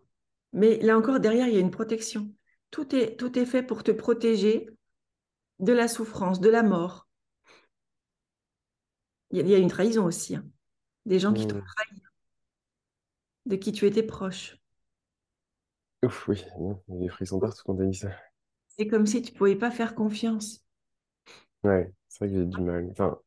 [0.53, 2.31] Mais là encore, derrière, il y a une protection.
[2.71, 4.69] Tout est, tout est fait pour te protéger
[5.59, 7.09] de la souffrance, de la mort.
[9.31, 10.37] Il y a, une trahison aussi.
[10.37, 10.45] Hein.
[11.07, 11.65] Des gens qui t'ont mmh.
[11.65, 12.03] trahi
[13.47, 14.59] de qui tu étais proche.
[16.03, 18.11] Ouf, oui, il y a des frissons partout quand tu dit ça.
[18.77, 20.63] C'est comme si tu ne pouvais pas faire confiance.
[21.65, 22.87] Ouais, c'est vrai que j'ai du mal.
[22.91, 23.19] Enfin,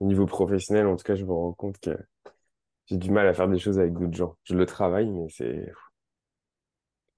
[0.00, 1.96] au niveau professionnel, en tout cas, je me rends compte que
[2.86, 4.36] j'ai du mal à faire des choses avec d'autres gens.
[4.44, 5.72] Je le travaille, mais c'est.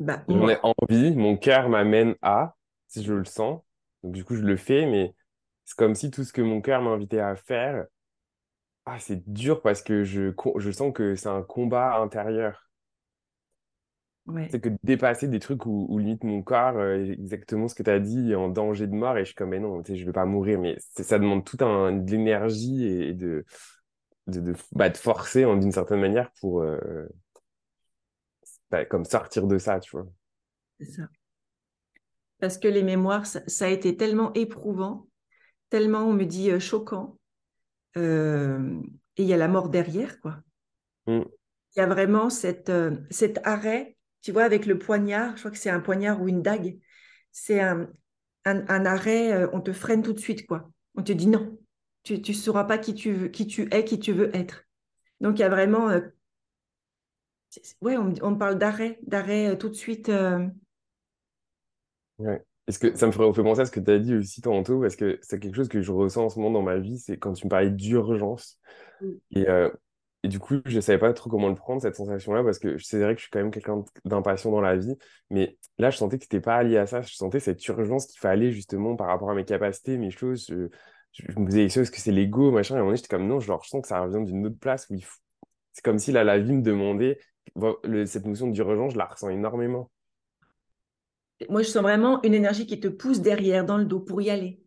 [0.01, 2.57] Bah, J'en ai envie, mon cœur m'amène à,
[2.89, 3.63] si je le sens.
[4.03, 5.15] Donc, du coup, je le fais, mais
[5.65, 7.87] c'est comme si tout ce que mon cœur m'invitait à faire,
[8.85, 12.69] ah, c'est dur parce que je, je sens que c'est un combat intérieur.
[14.51, 17.99] C'est que dépasser des trucs où, limite mon corps, euh, exactement ce que tu as
[17.99, 20.27] dit, est en danger de mort et je suis comme, mais non, je vais pas
[20.27, 20.61] mourir.
[20.61, 23.45] Mais ça demande tout un, de l'énergie et de,
[24.29, 26.79] de, de, bah, de forcer d'une certaine manière pour euh,
[28.71, 30.07] bah, comme sortir de ça, tu vois.
[30.79, 31.03] C'est ça.
[32.39, 35.09] Parce que les mémoires, ça, a été tellement éprouvant,
[35.69, 37.19] tellement, on me dit, euh, choquant,
[37.97, 38.01] et
[39.23, 40.39] il y a la mort derrière, quoi.
[41.07, 41.23] Mm.
[41.75, 45.51] Il y a vraiment cette, euh, cet arrêt, tu vois, avec le poignard, je crois
[45.51, 46.79] que c'est un poignard ou une dague,
[47.33, 47.89] c'est un,
[48.45, 50.71] un, arrêt, euh, on te freine tout de suite, quoi.
[50.95, 51.59] On te dit non,
[52.03, 54.65] tu ne sauras pas qui tu, veux, qui tu es, qui tu veux être.
[55.21, 55.89] Donc, il y a vraiment...
[57.81, 60.11] ouais, on, on, parle d'arrêt, d'arrêt tout de suite.
[62.19, 62.45] Ouais.
[62.69, 64.95] Est-ce que ça me ferait penser à ce que tu as dit aussi tantôt, parce
[64.95, 67.33] que c'est quelque chose que je ressens en ce moment dans ma vie, c'est quand
[67.33, 68.61] tu me parlais d'urgence.
[69.01, 69.11] Mm.
[69.33, 69.71] Et, euh,
[70.23, 72.79] et, du coup, je ne savais pas trop comment le prendre, cette sensation-là, parce que
[72.79, 74.95] c'est vrai que je suis quand même quelqu'un d'impatient dans la vie.
[75.31, 77.03] Mais là, je sentais que ce n'était pas lié à ça.
[77.03, 80.47] Je sentais cette urgence qu'il fallait justement par rapport à mes capacités, mes choses.
[81.13, 82.77] Je, me disais, est-ce que c'est l'ego, machin?
[82.77, 84.59] Et à un moment j'étais comme non, genre, je sens que ça revient d'une autre
[84.59, 85.19] place où il faut...
[85.73, 87.19] C'est comme si là, la vie me demandait.
[88.07, 89.91] cette notion d'urgence, je la ressens énormément.
[91.49, 94.31] Moi, je sens vraiment une énergie qui te pousse derrière, dans le dos, pour y
[94.31, 94.61] aller.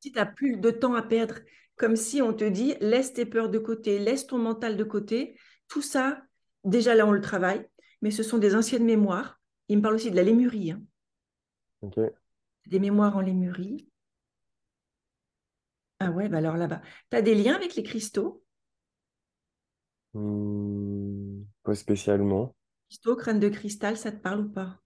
[0.00, 1.36] Si tu n'as plus de temps à perdre,
[1.76, 5.38] comme si on te dit, laisse tes peurs de côté, laisse ton mental de côté.
[5.68, 6.22] Tout ça,
[6.64, 7.66] déjà là, on le travaille,
[8.02, 9.40] mais ce sont des anciennes mémoires.
[9.68, 10.72] Il me parle aussi de la lémurie.
[10.72, 10.82] Hein.
[12.66, 13.88] Des mémoires en lémurie.
[16.00, 16.82] Ah ouais, bah alors là-bas.
[17.10, 18.44] Tu as des liens avec les cristaux?
[20.14, 22.54] Mmh, Pas spécialement.
[22.88, 24.80] Cristaux, crâne de cristal, ça te parle ou pas?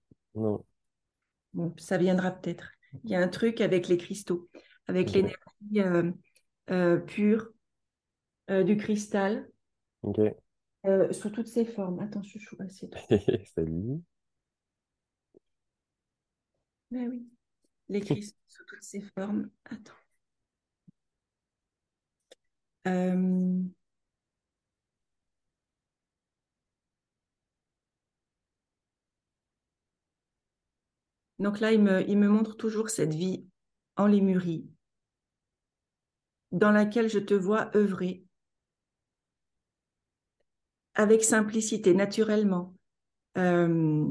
[1.55, 2.71] Non ça viendra peut-être.
[3.05, 4.49] Il y a un truc avec les cristaux,
[4.87, 5.37] avec l'énergie
[5.77, 6.11] euh,
[6.71, 7.51] euh, pure
[8.51, 9.49] euh, du cristal.
[11.11, 12.01] sous toutes ses formes.
[12.01, 12.91] Attends, chouchou, c'est
[13.55, 14.03] Salut.
[16.91, 17.29] Ben oui,
[17.89, 19.51] les cristaux sous toutes ses formes.
[19.67, 19.93] Attends.
[31.39, 33.47] Donc là, il me, montre toujours cette vie
[33.97, 34.69] en lémurie
[36.53, 38.25] dans laquelle je te vois œuvrer
[40.95, 42.75] avec simplicité, naturellement.
[43.39, 44.07] Euh,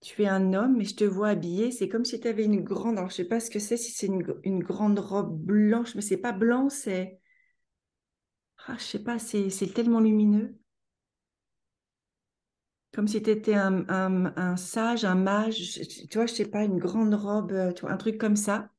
[0.00, 1.70] tu es un homme, mais je te vois habillé.
[1.72, 2.98] C'est comme si tu avais une grande.
[2.98, 6.16] Alors, je sais pas ce que c'est, si c'est une, grande robe blanche, mais c'est
[6.18, 7.20] pas blanc, c'est.
[8.68, 10.57] Ah, je sais pas, c'est tellement lumineux.
[12.98, 15.80] Comme si tu étais un, un, sage, un mage,
[16.10, 18.70] tu vois, je sais pas, une grande robe, euh, un truc comme ça.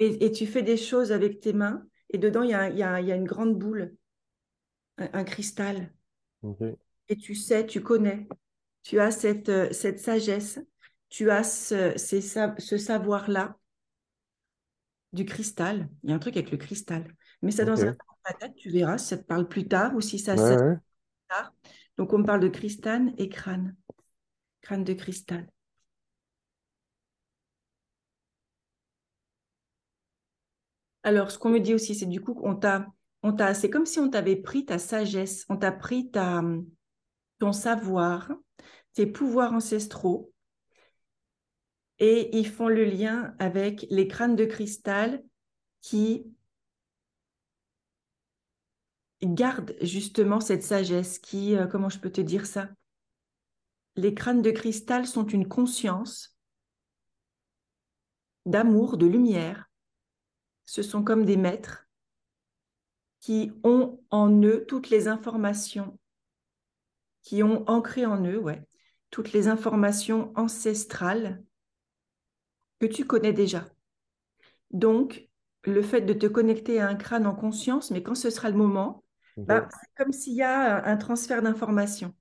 [0.00, 2.82] Et, et, tu fais des choses avec tes mains, et dedans, il y a, y,
[2.82, 3.94] a, y a, une grande boule,
[4.98, 5.94] un, cristal.
[7.08, 8.26] Et tu sais, tu connais
[8.82, 10.58] tu as cette, euh, cette sagesse,
[11.08, 11.92] tu as ce,
[12.58, 13.56] ce savoir-là
[15.12, 15.88] du cristal.
[16.02, 17.06] Il y a un truc avec le cristal.
[17.40, 17.94] Mais ça dans un
[18.40, 20.56] tête, tu verras si ça te parle plus tard ou si ça se
[21.28, 21.52] tard.
[21.98, 23.76] Donc on me parle de cristal et crâne.
[24.60, 25.46] Crâne de cristal.
[31.02, 32.86] Alors, ce qu'on me dit aussi, c'est du coup, on t'a,
[33.22, 38.32] on t'a, c'est comme si on t'avait pris ta sagesse, on t'a pris ton savoir,
[38.92, 40.32] tes pouvoirs ancestraux
[41.98, 45.22] et ils font le lien avec les crânes de cristal
[45.80, 46.26] qui
[49.22, 52.68] gardent justement cette sagesse qui, euh, comment je peux te dire ça?
[53.96, 56.36] Les crânes de cristal sont une conscience
[58.44, 59.70] d'amour, de lumière.
[60.66, 61.88] Ce sont comme des maîtres
[63.20, 65.98] qui ont en eux toutes les informations
[67.26, 68.62] qui ont ancré en eux ouais,
[69.10, 71.42] toutes les informations ancestrales
[72.78, 73.66] que tu connais déjà.
[74.70, 75.28] Donc,
[75.64, 78.56] le fait de te connecter à un crâne en conscience, mais quand ce sera le
[78.56, 79.02] moment,
[79.36, 82.14] bah, c'est comme s'il y a un transfert d'informations.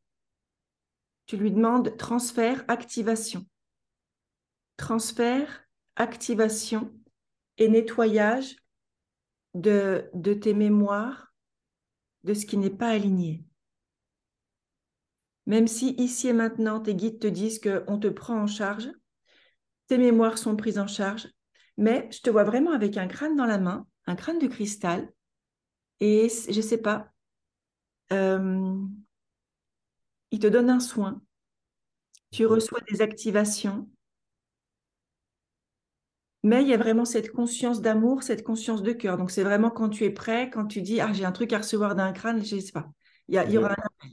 [1.25, 3.45] Tu lui demandes transfert, activation.
[4.77, 6.93] Transfert, activation
[7.57, 8.57] et nettoyage
[9.53, 11.33] de, de tes mémoires,
[12.23, 13.43] de ce qui n'est pas aligné.
[15.45, 18.89] Même si ici et maintenant, tes guides te disent qu'on te prend en charge,
[19.87, 21.27] tes mémoires sont prises en charge,
[21.77, 25.11] mais je te vois vraiment avec un crâne dans la main, un crâne de cristal,
[25.99, 27.11] et je ne sais pas,
[28.11, 28.85] euh,
[30.29, 31.19] il te donne un soin,
[32.31, 33.89] tu reçois des activations,
[36.43, 39.17] mais il y a vraiment cette conscience d'amour, cette conscience de cœur.
[39.17, 41.57] Donc c'est vraiment quand tu es prêt, quand tu dis, ah j'ai un truc à
[41.59, 42.87] recevoir d'un crâne, je ne sais pas,
[43.27, 44.05] il y, il y aura un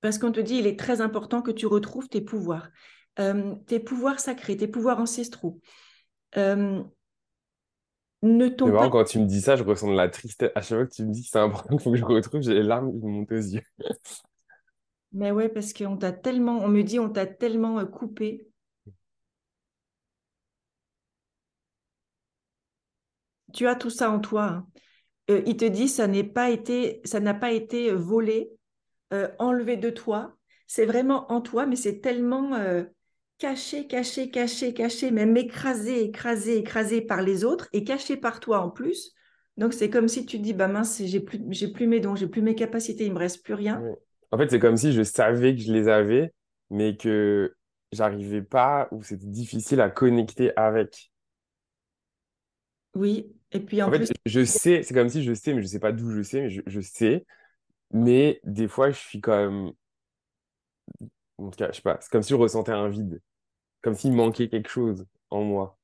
[0.00, 2.70] Parce qu'on te dit, il est très important que tu retrouves tes pouvoirs,
[3.18, 5.60] euh, tes pouvoirs sacrés, tes pouvoirs ancestraux.
[6.36, 6.82] Euh,
[8.22, 8.90] ne t'ont pas...
[8.90, 10.50] quand tu me dis ça, je ressens de la tristesse.
[10.54, 12.42] À chaque fois que tu me dis que c'est important qu'il faut que je retrouve,
[12.42, 13.62] j'ai les larmes qui me montent aux yeux.
[15.12, 18.46] Mais ouais, parce qu'on t'a tellement, on me dit, on t'a tellement euh, coupé.
[23.52, 24.64] Tu as tout ça en toi.
[25.28, 25.42] Hein.
[25.46, 28.50] il te dit, ça n'est pas été, ça n'a pas été volé,
[29.12, 30.36] euh, enlevé de toi.
[30.66, 32.84] C'est vraiment en toi, mais c'est tellement euh,
[33.40, 38.60] caché, caché, caché, caché, même écrasé, écrasé, écrasé par les autres et caché par toi
[38.60, 39.14] en plus.
[39.56, 42.28] Donc c'est comme si tu dis, bah mince, j'ai plus, j'ai plus mes dons, j'ai
[42.28, 43.82] plus mes capacités, il me reste plus rien.
[44.30, 46.32] En fait, c'est comme si je savais que je les avais,
[46.70, 47.56] mais que
[47.92, 51.10] j'arrivais pas ou c'était difficile à connecter avec.
[52.94, 54.06] Oui, et puis en, en plus...
[54.06, 56.42] fait, je sais, c'est comme si je sais, mais je sais pas d'où je sais,
[56.42, 57.26] mais je, je sais,
[57.92, 59.72] mais des fois, je suis même.
[61.38, 63.20] En tout cas, je sais pas, c'est comme si je ressentais un vide.
[63.82, 65.78] Comme s'il manquait quelque chose en moi.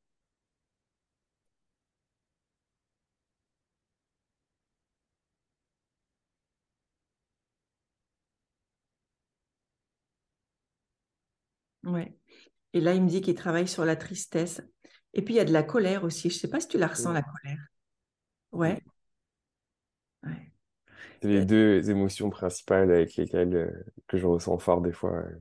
[11.84, 12.14] Ouais.
[12.74, 14.62] Et là, il me dit qu'il travaille sur la tristesse.
[15.14, 16.30] Et puis, il y a de la colère aussi.
[16.30, 17.58] Je ne sais pas si tu la ressens, la colère.
[18.52, 18.82] Ouais.
[20.22, 20.52] Ouais.
[21.22, 25.40] C'est les deux émotions principales avec lesquelles euh, que je ressens fort des fois euh,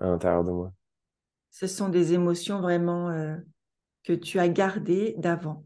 [0.00, 0.72] à l'intérieur de moi.
[1.52, 3.36] Ce sont des émotions vraiment euh,
[4.02, 5.64] que tu as gardées d'avant.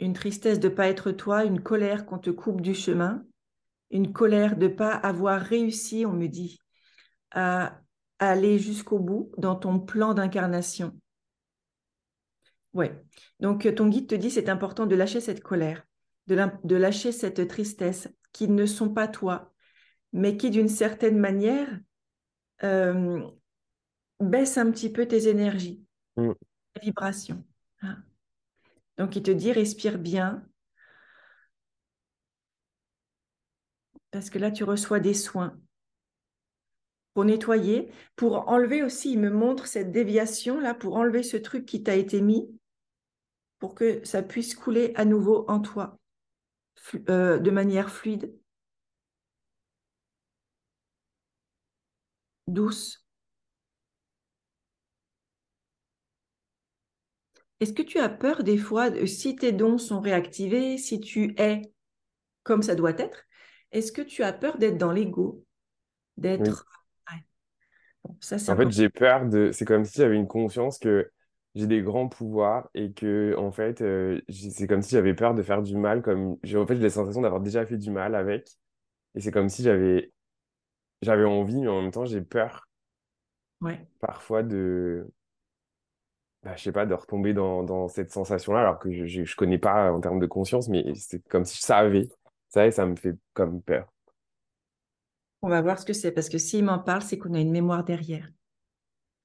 [0.00, 3.24] Une tristesse de ne pas être toi, une colère qu'on te coupe du chemin,
[3.92, 6.58] une colère de ne pas avoir réussi, on me dit,
[7.30, 7.80] à
[8.18, 10.98] aller jusqu'au bout dans ton plan d'incarnation.
[12.72, 13.00] Ouais.
[13.38, 15.86] Donc ton guide te dit c'est important de lâcher cette colère
[16.26, 19.52] de, lâcher cette tristesse qui ne sont pas toi,
[20.12, 21.68] mais qui d'une certaine manière
[22.62, 23.22] euh,
[24.20, 25.82] baisse un petit peu tes énergies,
[26.16, 26.32] mm.
[26.74, 27.44] tes vibrations.
[27.82, 28.02] Hein.
[28.98, 30.46] Donc il te dit respire bien.
[34.10, 35.58] Parce que là, tu reçois des soins
[37.14, 41.64] pour nettoyer, pour enlever aussi, il me montre cette déviation là, pour enlever ce truc
[41.64, 42.48] qui t'a été mis,
[43.58, 45.98] pour que ça puisse couler à nouveau en toi.
[47.08, 48.36] Euh, de manière fluide.
[52.46, 53.03] douce.
[57.64, 61.62] Est-ce que tu as peur des fois, si tes dons sont réactivés, si tu es
[62.42, 63.24] comme ça doit être,
[63.72, 65.46] est-ce que tu as peur d'être dans l'ego?
[66.18, 66.66] D'être.
[68.20, 69.50] ça, en fait, j'ai peur de.
[69.50, 71.10] C'est comme si j'avais une conscience que
[71.54, 75.42] j'ai des grands pouvoirs et que, en fait, euh, c'est comme si j'avais peur de
[75.42, 76.02] faire du mal.
[76.02, 76.32] Comme...
[76.32, 78.46] En fait, j'ai la sensation d'avoir déjà fait du mal avec.
[79.14, 80.12] Et c'est comme si j'avais
[81.00, 82.68] j'avais envie, mais en même temps, j'ai peur
[83.62, 83.80] ouais.
[84.00, 85.10] parfois de,
[86.44, 89.58] bah, je sais pas, de retomber dans, dans cette sensation-là, alors que je, je, connais
[89.58, 92.08] pas en termes de conscience, mais c'est comme si je savais.
[92.50, 93.92] Ça, et ça me fait comme peur.
[95.42, 97.50] On va voir ce que c'est, parce que s'il m'en parle, c'est qu'on a une
[97.50, 98.30] mémoire derrière.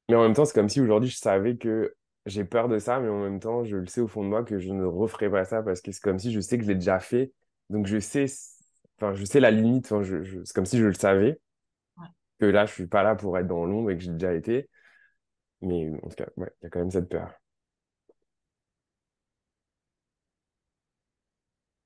[0.09, 1.93] Mais en même temps, c'est comme si aujourd'hui, je savais que
[2.26, 4.43] j'ai peur de ça, mais en même temps, je le sais au fond de moi
[4.43, 6.70] que je ne referai pas ça, parce que c'est comme si je sais que je
[6.70, 7.32] l'ai déjà fait.
[7.70, 8.26] Donc, je sais,
[8.97, 11.39] enfin, je sais la limite, enfin, je, c'est comme si je le savais
[12.39, 14.70] que là, je suis pas là pour être dans l'ombre et que j'ai déjà été.
[15.62, 17.32] Mais en tout cas, il y a quand même cette peur.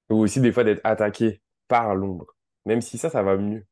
[0.09, 2.35] Ou aussi des fois d'être attaqué par l'ombre.
[2.65, 3.65] Même si ça, ça va mieux.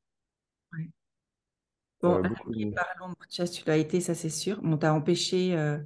[2.01, 4.59] Bon, attaqué par l'ombre, tu l'as été, ça c'est sûr.
[4.63, 5.77] On t'a empêché euh,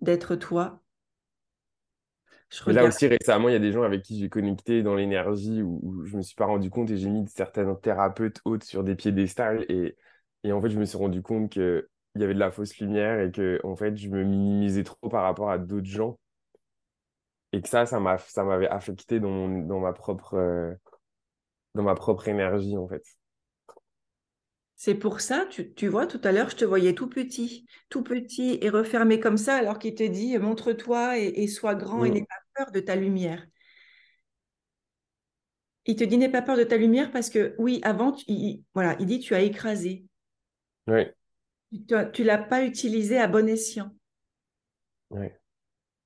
[0.00, 0.82] d'être toi.
[2.66, 5.80] là aussi, récemment, il y a des gens avec qui j'ai connecté dans l'énergie où,
[5.82, 8.94] où, je me suis pas rendu compte et j'ai mis certains thérapeutes hautes sur des
[8.94, 9.96] piédestals et
[10.44, 11.50] et en fait, je me suis rendu compte
[12.12, 15.08] qu'il y avait de la fausse lumière et que en fait, je me minimisais trop
[15.08, 16.18] par rapport à d'autres gens.
[17.52, 20.74] Et que ça, ça m'a, ça m'avait affecté dans, dans, ma propre, euh,
[21.74, 23.04] dans ma propre énergie, en fait.
[24.74, 28.02] C'est pour ça, tu, tu, vois, tout à l'heure, je te voyais tout petit, tout
[28.02, 32.14] petit et refermé comme ça, alors qu'il te dit montre-toi et, sois grand et mm.
[32.14, 33.46] n'aie pas peur de ta lumière.
[35.86, 38.96] Il te dit n'aie pas peur de ta lumière parce que, oui, avant, il, voilà,
[38.98, 40.04] il dit tu as écrasé.
[40.88, 41.04] Oui.
[41.72, 43.90] Tu ne l'as pas utilisé à bon escient.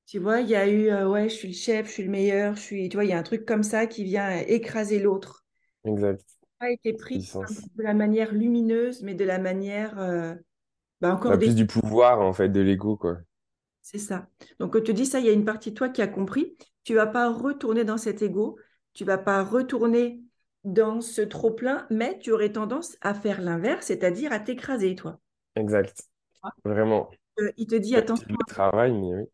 [0.07, 2.11] Tu vois, il y a eu, euh, ouais, je suis le chef, je suis le
[2.11, 5.01] meilleur, je suis, tu vois, il y a un truc comme ça qui vient écraser
[5.01, 5.45] l'autre.
[5.85, 6.25] Exact.
[6.61, 7.19] Pas été pris
[7.77, 10.35] de la manière lumineuse, mais de la manière, euh,
[11.01, 13.19] bah, encore bah, plus du pouvoir en fait de l'ego quoi.
[13.83, 14.29] C'est ça.
[14.59, 16.57] Donc quand tu dis ça, il y a une partie de toi qui a compris.
[16.85, 18.59] Tu vas pas retourner dans cet ego.
[18.95, 20.23] Tu vas pas retourner
[20.65, 25.21] dans ce trop-plein, mais tu aurais tendance à faire l'inverse, c'est-à-dire à t'écraser, toi.
[25.57, 26.03] Exact.
[26.65, 27.11] Vraiment.
[27.41, 28.27] Euh, il te dit attention.
[28.29, 29.25] Le travail, mais oui.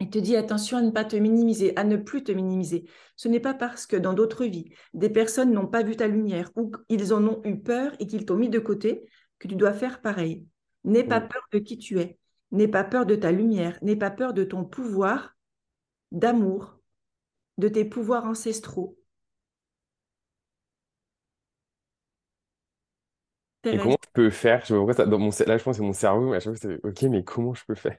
[0.00, 2.88] Il te dit attention à ne pas te minimiser, à ne plus te minimiser.
[3.14, 6.50] Ce n'est pas parce que dans d'autres vies, des personnes n'ont pas vu ta lumière
[6.56, 9.72] ou qu'ils en ont eu peur et qu'ils t'ont mis de côté que tu dois
[9.72, 10.44] faire pareil.
[10.82, 12.18] N'aie pas peur de qui tu es.
[12.50, 13.78] N'aie pas peur de ta lumière.
[13.82, 15.36] N'aie pas peur de ton pouvoir
[16.10, 16.78] d'amour,
[17.58, 18.98] de tes pouvoirs ancestraux.
[23.70, 24.60] Et comment je peux faire?
[24.62, 26.36] Je sais pas pourquoi ça, dans mon, là, je pense que c'est mon cerveau, mais
[26.36, 27.96] à chaque fois, c'est OK, mais comment je peux faire?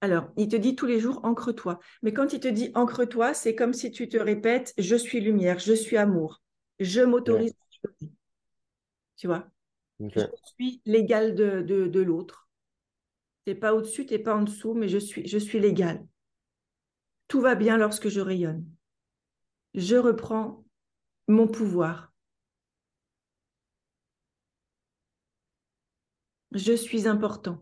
[0.00, 1.78] Alors, il te dit tous les jours, ancre-toi.
[2.02, 5.58] Mais quand il te dit ancre-toi, c'est comme si tu te répètes, je suis lumière,
[5.58, 6.42] je suis amour,
[6.80, 7.54] je m'autorise
[9.16, 9.48] Tu vois?
[10.10, 12.48] Je suis l'égal de, de, de l'autre.
[13.46, 16.06] Tu n'es pas au-dessus, tu n'es pas en dessous, mais je suis, je suis l'égal.
[17.28, 18.64] Tout va bien lorsque je rayonne.
[19.74, 20.64] Je reprends
[21.28, 22.12] mon pouvoir.
[26.52, 27.58] Je suis important.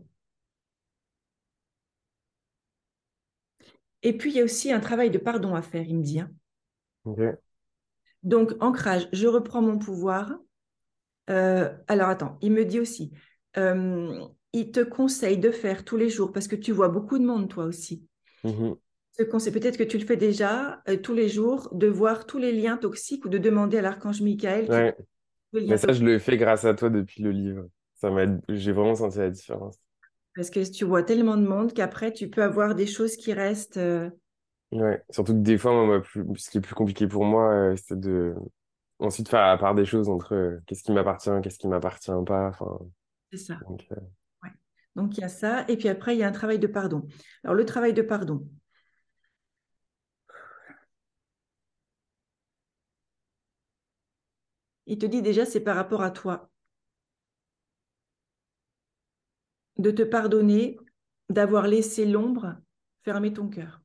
[4.03, 6.19] Et puis, il y a aussi un travail de pardon à faire, il me dit.
[6.19, 6.31] Hein.
[8.21, 10.35] Donc, ancrage, je reprends mon pouvoir.
[11.31, 13.11] Euh, alors, attends, il me dit aussi,
[13.57, 17.25] euh, il te conseille de faire tous les jours, parce que tu vois beaucoup de
[17.25, 18.05] monde, toi aussi.
[18.43, 18.77] Mm-hmm
[19.17, 22.51] ce peut-être que tu le fais déjà euh, tous les jours, de voir tous les
[22.51, 24.69] liens toxiques ou de demander à l'archange Michael.
[24.69, 24.95] Ouais.
[25.53, 27.65] Mais ça, je le fais grâce à toi depuis le livre.
[27.95, 29.77] Ça m'a, j'ai vraiment senti la différence.
[30.35, 33.77] Parce que tu vois tellement de monde qu'après, tu peux avoir des choses qui restent.
[33.77, 34.09] Euh,
[34.73, 36.03] ouais, surtout que des fois, moi,
[36.35, 38.35] ce qui est plus compliqué pour moi, euh, c'est de
[38.99, 42.51] ensuite faire la part des choses entre qu'est-ce qui m'appartient, qu'est-ce qui m'appartient pas.
[43.31, 43.55] C'est ça.
[43.69, 43.87] Donc,
[44.43, 44.49] ouais.
[44.97, 45.63] donc, il y a ça.
[45.69, 47.07] Et puis après, il y a un travail de pardon.
[47.45, 48.45] Alors, le travail de pardon,
[54.87, 56.49] Il te dit déjà, c'est par rapport à toi.
[59.77, 60.77] De te pardonner
[61.29, 62.55] d'avoir laissé l'ombre
[63.03, 63.81] fermer ton cœur.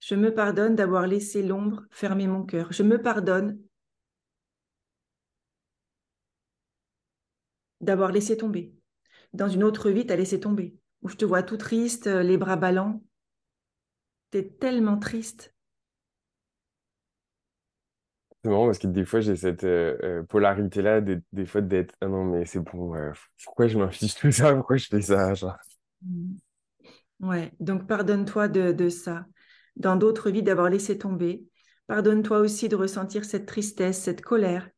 [0.00, 2.72] Je me pardonne d'avoir laissé l'ombre fermer mon cœur.
[2.72, 3.58] Je me pardonne
[7.80, 8.74] d'avoir laissé tomber.
[9.32, 10.76] Dans une autre vie, tu as laissé tomber.
[11.02, 13.02] Où je te vois tout triste, les bras ballants.
[14.32, 15.51] Tu es tellement triste.
[18.42, 21.94] C'est marrant parce que des fois, j'ai cette euh, euh, polarité-là, des, des fois d'être
[22.00, 23.12] Ah non, mais c'est bon, euh,
[23.44, 24.52] pourquoi je m'inflige tout ça?
[24.54, 25.32] Pourquoi je fais ça?
[25.34, 25.56] Genre?
[26.02, 26.34] Mm.
[27.20, 29.26] Ouais, donc pardonne-toi de, de ça.
[29.76, 31.44] Dans d'autres vies, d'avoir laissé tomber.
[31.86, 34.68] Pardonne-toi aussi de ressentir cette tristesse, cette colère.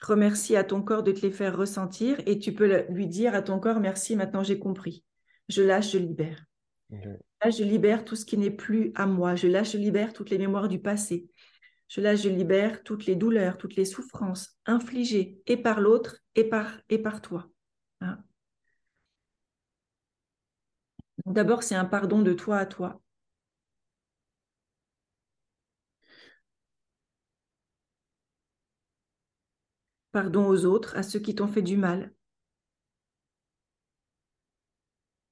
[0.00, 3.42] Remercie à ton corps de te les faire ressentir et tu peux lui dire à
[3.42, 5.04] ton corps merci, maintenant j'ai compris.
[5.48, 6.44] Je lâche, je libère.
[6.90, 9.36] Là, je libère tout ce qui n'est plus à moi.
[9.36, 11.28] Je lâche, je libère toutes les mémoires du passé.
[11.96, 16.70] Lâche, je libère toutes les douleurs, toutes les souffrances infligées et par l'autre et par,
[16.88, 17.48] et par toi.
[18.00, 18.22] Hein.
[21.26, 23.00] D'abord, c'est un pardon de toi à toi.
[30.12, 32.12] Pardon aux autres, à ceux qui t'ont fait du mal,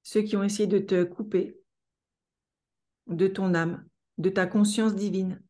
[0.03, 1.59] ceux qui ont essayé de te couper
[3.07, 3.85] de ton âme,
[4.17, 5.41] de ta conscience divine.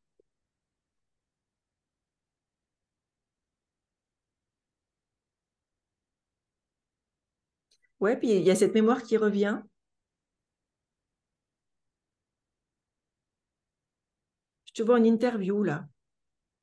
[8.02, 9.62] Ouais, puis il y a cette mémoire qui revient.
[14.66, 15.88] Je te vois en interview là.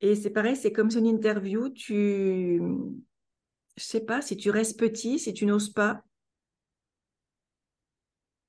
[0.02, 2.60] Et c'est pareil, c'est comme si interview, tu...
[3.78, 6.02] Je sais pas, si tu restes petit, si tu n'oses pas,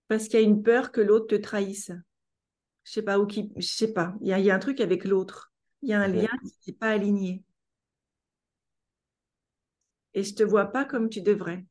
[0.07, 1.91] parce qu'il y a une peur que l'autre te trahisse.
[2.85, 3.51] Je sais pas, ou qui...
[3.57, 5.53] Je sais pas, il y a, il y a un truc avec l'autre.
[5.83, 6.29] Il y a un lien
[6.63, 7.43] qui n'est pas aligné.
[10.13, 11.65] Et je te vois pas comme tu devrais.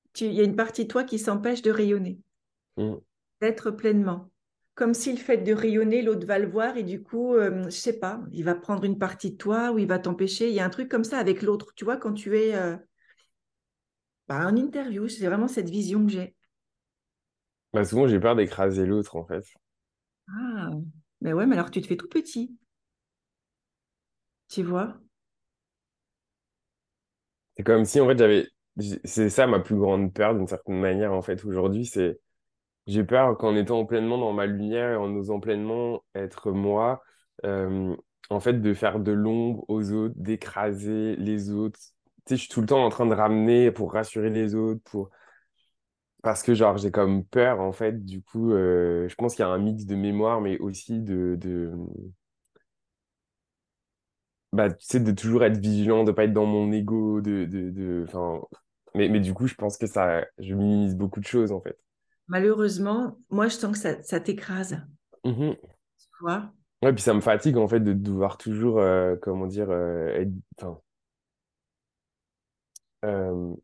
[0.00, 2.18] Tu- Il y a une partie de toi qui s'empêche de rayonner.
[2.76, 2.96] Mm.
[3.40, 4.30] d'être pleinement.
[4.74, 7.70] Comme si le fait de rayonner, l'autre va le voir et du coup, euh, je
[7.70, 10.48] sais pas, il va prendre une partie de toi ou il va t'empêcher.
[10.48, 11.74] Il y a un truc comme ça avec l'autre.
[11.74, 12.76] Tu vois, quand tu es euh,
[14.28, 16.34] bah, en interview, c'est vraiment cette vision que j'ai.
[17.74, 19.44] Bah, souvent, j'ai peur d'écraser l'autre, en fait.
[20.28, 20.70] Ah,
[21.20, 22.56] mais ouais, mais alors tu te fais tout petit.
[24.48, 25.00] Tu vois?
[27.56, 28.48] C'est comme si, en fait, j'avais.
[29.04, 31.86] C'est ça ma plus grande peur, d'une certaine manière, en fait, aujourd'hui.
[31.86, 32.18] C'est.
[32.86, 37.02] J'ai peur qu'en étant pleinement dans ma lumière et en osant pleinement être moi,
[37.44, 41.78] en fait, de faire de l'ombre aux autres, d'écraser les autres.
[42.26, 44.80] Tu sais, je suis tout le temps en train de ramener pour rassurer les autres,
[44.84, 45.10] pour.
[46.22, 49.50] Parce que, genre, j'ai comme peur, en fait, du coup, je pense qu'il y a
[49.50, 51.36] un mix de mémoire, mais aussi de,
[54.52, 57.70] bah, tu sais, de toujours être vigilant, de pas être dans mon ego, de, de,
[57.70, 58.06] de,
[58.94, 61.78] mais, mais du coup, je pense que ça, je minimise beaucoup de choses, en fait.
[62.28, 64.80] Malheureusement, moi, je sens que ça, ça t'écrase.
[65.24, 65.56] Mhm.
[65.98, 66.52] Tu vois?
[66.82, 70.32] Ouais, puis ça me fatigue, en fait, de devoir toujours, euh, comment dire, euh, être,
[73.04, 73.54] euh,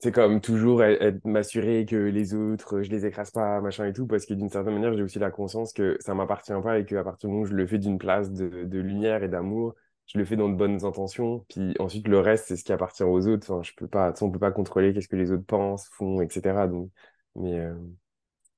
[0.00, 0.82] c'est comme toujours
[1.24, 4.74] m'assurer que les autres, je les écrase pas, machin et tout, parce que d'une certaine
[4.74, 7.46] manière, j'ai aussi la conscience que ça m'appartient pas et qu'à partir du moment où
[7.46, 9.74] je le fais d'une place de, lumière et d'amour,
[10.06, 13.02] je le fais dans de bonnes intentions, puis ensuite le reste, c'est ce qui appartient
[13.02, 13.50] aux autres.
[13.52, 16.66] Enfin, je peux pas, on peut pas contrôler qu'est-ce que les autres pensent, font, etc.
[16.66, 16.90] Donc,
[17.36, 17.74] mais euh,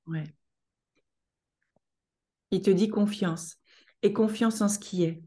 [0.07, 0.23] Ouais.
[2.51, 3.57] Il te dit confiance
[4.01, 5.21] et confiance en ce qui est.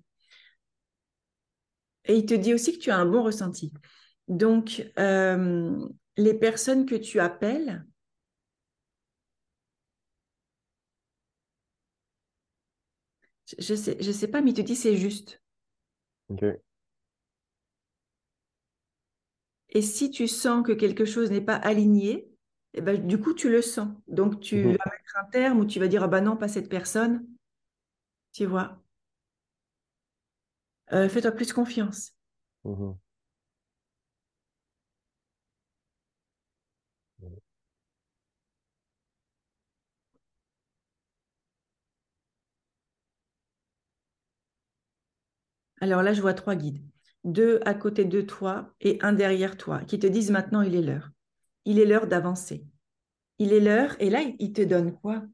[2.07, 3.73] Et il te dit aussi que tu as un bon ressenti.
[4.29, 5.89] Donc, euh,
[6.19, 7.87] les personnes que tu appelles,
[13.59, 15.43] je ne sais, je sais pas, mais il te dit c'est juste.
[19.71, 22.29] Et si tu sens que quelque chose n'est pas aligné,
[22.75, 23.89] eh ben, du coup, tu le sens.
[24.09, 24.73] Donc, tu Mhm.
[24.73, 27.27] vas mettre un terme ou tu vas dire, ah bah non, pas cette personne.
[28.33, 28.81] Tu vois.
[30.93, 32.13] Euh, fais-toi plus confiance.
[32.65, 32.99] Mhm.
[45.81, 46.83] Alors là, je vois trois guides.
[47.25, 50.83] Deux à côté de toi et un derrière toi qui te disent maintenant, il est
[50.83, 51.11] l'heure.
[51.65, 52.67] Il est l'heure d'avancer.
[53.39, 53.97] Il est l'heure.
[54.01, 55.25] Et là, il te donne quoi?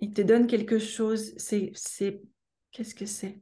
[0.00, 1.32] Il te donne quelque chose.
[1.38, 2.22] C'est, c'est,
[2.72, 3.40] qu'est-ce que c'est?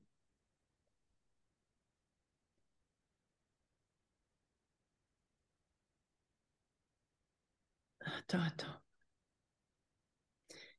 [8.05, 8.81] Attends, attends.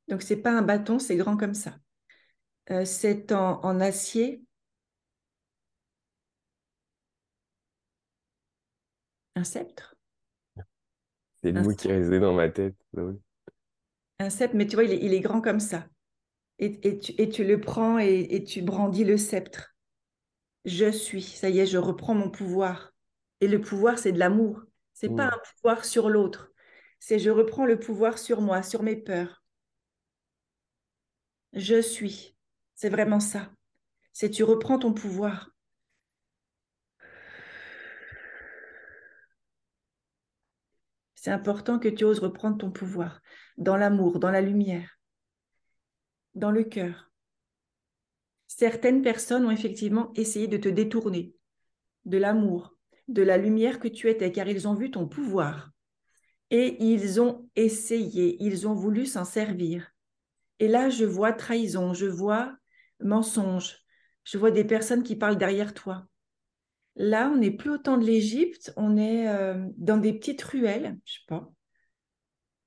[0.08, 1.74] Donc, c'est pas un bâton, c'est grand comme ça.
[2.70, 4.42] Euh, c'est en, en acier.
[9.36, 9.94] Un sceptre
[11.42, 12.74] C'est le mot qui est resté dans ma tête.
[14.18, 15.86] Un sceptre, mais tu vois, il est, il est grand comme ça.
[16.60, 19.74] Et, et tu, et tu le prends et, et tu brandis le sceptre.
[20.64, 22.92] Je suis, ça y est, je reprends mon pouvoir.
[23.40, 24.62] Et le pouvoir, c'est de l'amour.
[24.94, 25.28] C'est pas Mhm.
[25.28, 26.52] un pouvoir sur l'autre.
[27.00, 29.42] c'est je reprends le pouvoir sur moi, sur mes peurs.
[31.54, 32.31] Je suis.
[32.82, 33.48] C'est vraiment ça.
[34.12, 35.52] C'est tu reprends ton pouvoir.
[41.14, 43.20] C'est important que tu oses reprendre ton pouvoir
[43.56, 44.98] dans l'amour, dans la lumière,
[46.34, 47.12] dans le cœur.
[48.48, 51.36] Certaines personnes ont effectivement essayé de te détourner
[52.04, 52.76] de l'amour,
[53.06, 55.70] de la lumière que tu étais, car ils ont vu ton pouvoir.
[56.50, 59.88] Et ils ont essayé, ils ont voulu s'en servir.
[60.58, 62.56] Et là, je vois trahison, je vois
[63.02, 63.78] mensonge,
[64.24, 66.06] je vois des personnes qui parlent derrière toi.
[66.96, 70.98] Là, on n'est plus au temps de l'Égypte, on est euh, dans des petites ruelles,
[71.04, 71.52] je sais pas.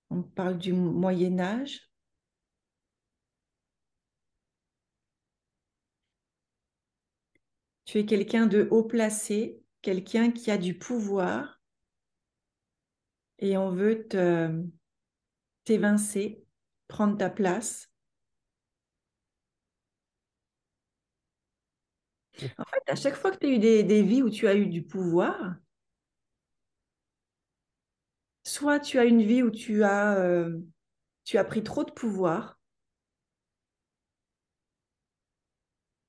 [0.09, 1.89] On parle du Moyen Âge.
[7.85, 11.61] Tu es quelqu'un de haut placé, quelqu'un qui a du pouvoir
[13.39, 14.07] et on veut
[15.65, 16.43] t'évincer,
[16.87, 17.91] prendre ta place.
[22.57, 24.67] En fait, à chaque fois que tu as eu des, vies où tu as eu
[24.67, 25.55] du pouvoir,
[28.43, 30.59] soit tu as une vie où tu as, euh,
[31.23, 32.59] tu as pris trop de pouvoir,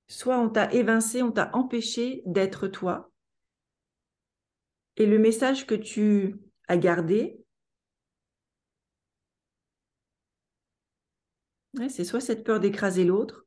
[0.09, 3.11] soit on t'a évincé, on t'a empêché d'être toi.
[4.97, 7.45] Et le message que tu as gardé,
[11.91, 13.46] c'est soit cette peur d'écraser l'autre,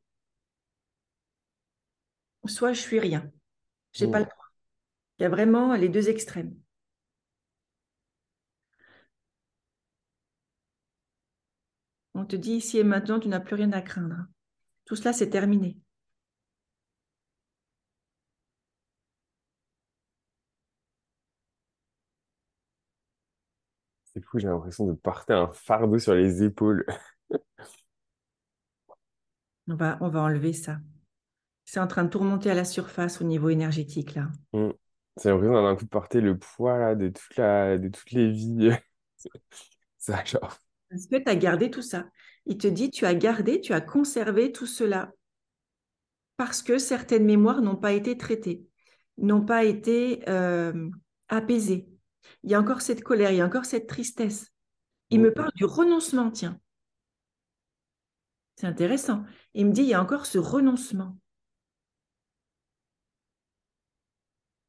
[2.48, 3.32] soit je suis rien.
[3.94, 4.46] Je n'ai pas le droit.
[5.20, 6.56] Il y a vraiment les deux extrêmes.
[12.14, 14.26] On te dit ici et maintenant, tu n'as plus rien à craindre.
[14.86, 15.78] Tout cela, c'est terminé.
[24.14, 26.86] C'est fou, j'ai l'impression de porter un fardeau sur les épaules.
[29.68, 30.80] on, va, on va enlever ça.
[31.72, 34.32] C'est en train de tout remonter à la surface au niveau énergétique, là.
[34.54, 34.72] Mm.
[35.18, 38.32] C'est l'impression d'un coup de porter le poids là, de, toute la, de toutes les
[38.32, 38.72] vies.
[40.00, 40.58] ça, genre.
[40.90, 42.08] Parce que tu as gardé tout ça.
[42.48, 45.12] Il te dit, tu as gardé, tu as conservé tout cela
[46.38, 48.66] parce que certaines mémoires n'ont pas été traitées,
[49.20, 50.90] n'ont pas été euh,
[51.28, 51.88] apaisées.
[52.42, 54.48] Il y a encore cette colère, il y a encore cette tristesse.
[55.12, 55.34] Il me mm.
[55.36, 56.60] parle du renoncement, tiens.
[58.56, 59.24] C'est intéressant.
[59.54, 61.16] Il me dit, il y a encore ce renoncement.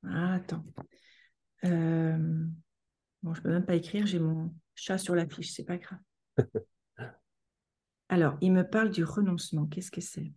[0.04, 0.64] Ah, attends.
[1.64, 2.16] Euh,
[3.22, 5.76] bon, je ne peux même pas écrire, j'ai mon chat sur la fiche, c'est pas
[5.76, 5.98] grave.
[8.08, 9.66] Alors, il me parle du renoncement.
[9.66, 10.32] Qu'est-ce que c'est?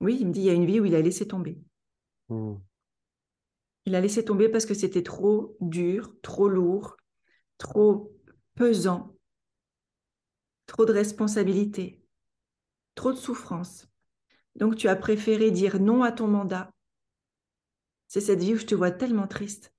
[0.00, 1.58] Oui, il me dit, il y a une vie où il a laissé tomber.
[2.28, 2.54] Mm.
[3.86, 6.96] Il a laissé tomber parce que c'était trop dur, trop lourd,
[7.58, 8.12] trop
[8.54, 9.16] pesant,
[10.66, 12.02] trop de responsabilités,
[12.94, 13.88] trop de souffrance.
[14.56, 16.72] Donc tu as préféré dire non à ton mandat
[18.08, 19.72] c'est cette vie où je te vois tellement triste.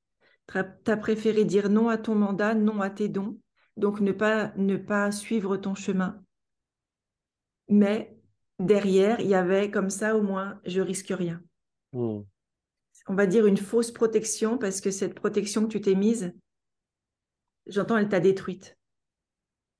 [0.48, 3.40] Tu as préféré dire non à ton mandat, non à tes dons,
[3.76, 6.24] donc ne pas, ne pas suivre ton chemin.
[7.70, 8.18] Mais
[8.60, 11.42] derrière, il y avait comme ça, au moins, je risque rien.
[11.94, 12.22] Hmm.
[13.08, 16.34] On va dire une fausse protection parce que cette protection que tu t'es mise,
[17.66, 18.78] j'entends, elle t'a détruite.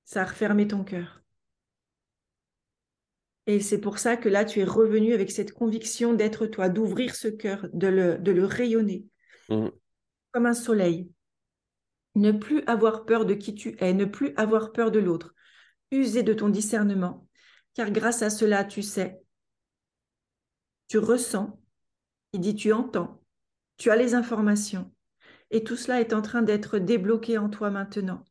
[0.06, 1.22] Ça a refermé ton cœur.
[3.48, 7.16] Et c'est pour ça que là, tu es revenu avec cette conviction d'être toi, d'ouvrir
[7.16, 9.06] ce cœur, de le, de le rayonner
[9.50, 9.68] mmh.
[10.34, 11.10] comme un soleil.
[12.16, 15.34] Ne plus avoir peur de qui tu es, ne plus avoir peur de l'autre.
[15.92, 17.28] User de ton discernement,
[17.74, 19.22] car grâce à cela, tu sais,
[20.90, 21.58] tu ressens,
[22.34, 23.24] il dit tu entends,
[23.78, 24.92] tu as les informations,
[25.52, 28.26] et tout cela est en train d'être débloqué en toi maintenant.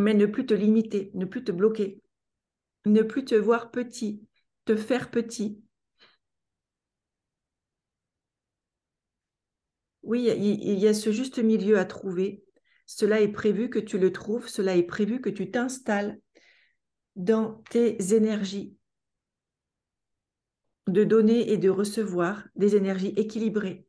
[0.00, 2.02] Mais ne plus te limiter, ne plus te bloquer,
[2.86, 4.26] ne plus te voir petit,
[4.64, 5.62] te faire petit.
[10.02, 12.42] Oui, il y a ce juste milieu à trouver.
[12.86, 16.18] Cela est prévu que tu le trouves, cela est prévu que tu t'installes
[17.16, 18.76] dans tes énergies
[20.88, 23.86] de donner et de recevoir des énergies équilibrées.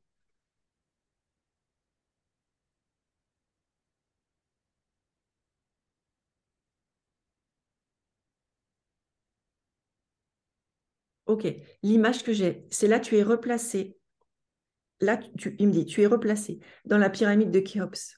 [11.31, 11.47] Ok,
[11.81, 13.97] l'image que j'ai, c'est là, tu es replacé.
[14.99, 18.17] Là, tu, il me dit, tu es replacé dans la pyramide de Khéops.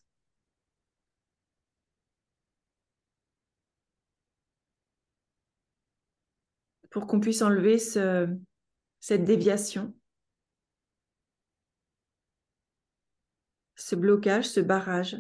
[6.90, 9.94] Pour qu'on puisse enlever cette déviation,
[13.76, 15.18] ce blocage, ce barrage.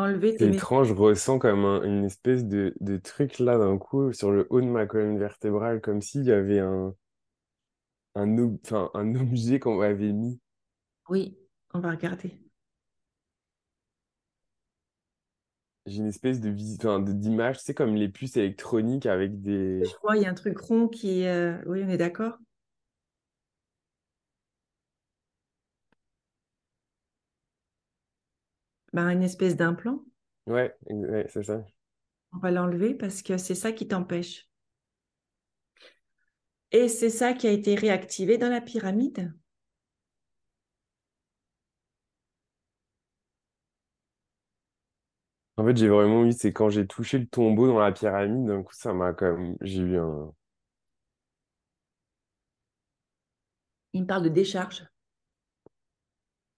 [0.00, 4.30] Enlever C'est étrange, je ressens comme une espèce de, de truc là d'un coup sur
[4.30, 6.94] le haut de ma colonne vertébrale, comme s'il y avait un,
[8.14, 8.36] un,
[8.94, 10.40] un objet qu'on m'avait mis.
[11.10, 11.36] Oui,
[11.74, 12.40] on va regarder.
[15.86, 16.50] J'ai une espèce de
[17.12, 19.82] d'image, c'est comme les puces électroniques avec des.
[19.84, 21.26] Je crois, il y a un truc rond qui.
[21.26, 22.38] Euh, oui, on est d'accord?
[28.92, 30.04] Ben, une espèce d'implant.
[30.46, 30.76] Ouais,
[31.28, 31.64] c'est ça.
[32.32, 34.48] On va l'enlever parce que c'est ça qui t'empêche.
[36.72, 39.32] Et c'est ça qui a été réactivé dans la pyramide.
[45.56, 48.62] En fait, j'ai vraiment eu, c'est quand j'ai touché le tombeau dans la pyramide, d'un
[48.62, 49.56] coup, ça m'a quand même.
[49.60, 50.32] J'ai eu un.
[53.92, 54.84] Il me parle de décharge.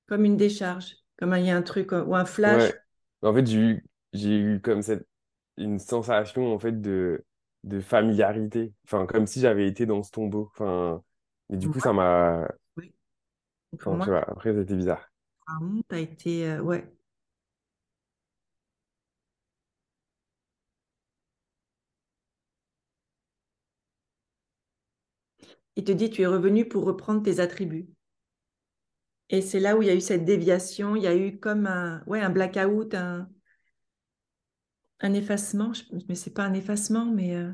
[0.07, 1.02] Comme une décharge.
[1.23, 2.73] Comme il y a un truc euh, ou un flash.
[3.23, 5.07] En fait, j'ai eu, j'ai eu comme cette
[5.57, 7.25] une sensation en fait de,
[7.63, 8.73] de familiarité.
[8.87, 10.51] Enfin, comme si j'avais été dans ce tombeau.
[10.51, 11.01] Enfin,
[11.49, 12.49] et du coup, ça m'a.
[12.77, 12.93] Oui.
[13.87, 15.13] après, c'était bizarre.
[15.93, 16.51] Été.
[16.51, 16.93] Euh, ouais.
[25.77, 27.87] Il te dit, tu es revenu pour reprendre tes attributs.
[29.31, 31.67] Et c'est là où il y a eu cette déviation, il y a eu comme
[31.67, 33.29] un, blackout, un,
[35.01, 35.73] effacement,
[36.09, 37.53] mais c'est pas un effacement, mais euh,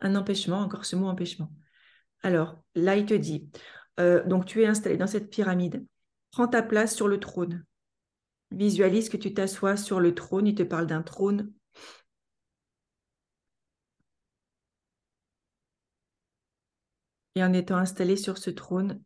[0.00, 1.50] un empêchement, encore ce mot empêchement.
[2.22, 3.50] Alors, là, il te dit,
[4.00, 5.86] euh, donc tu es installé dans cette pyramide,
[6.30, 7.64] prends ta place sur le trône.
[8.52, 11.52] Visualise que tu t'assois sur le trône, il te parle d'un trône.
[17.34, 19.02] Et en étant installé sur ce trône,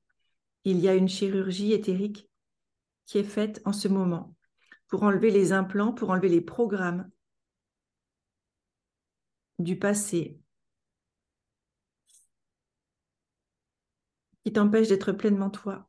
[0.64, 2.30] il y a une chirurgie éthérique
[3.06, 4.34] qui est faite en ce moment
[4.88, 7.10] pour enlever les implants, pour enlever les programmes
[9.60, 10.40] du passé
[14.44, 15.88] qui t'empêchent d'être pleinement toi.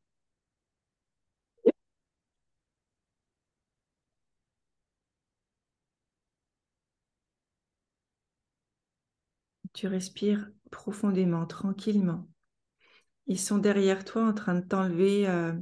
[9.73, 12.25] Tu respires profondément, tranquillement.
[13.31, 15.53] Ils sont derrière toi en train de t'enlever euh,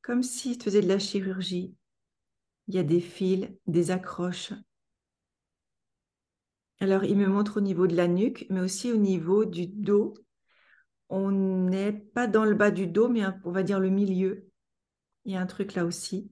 [0.00, 1.74] comme s'ils te faisaient de la chirurgie.
[2.66, 4.54] Il y a des fils, des accroches.
[6.80, 10.14] Alors, il me montre au niveau de la nuque, mais aussi au niveau du dos.
[11.10, 14.48] On n'est pas dans le bas du dos, mais on va dire le milieu.
[15.26, 16.30] Il y a un truc là aussi.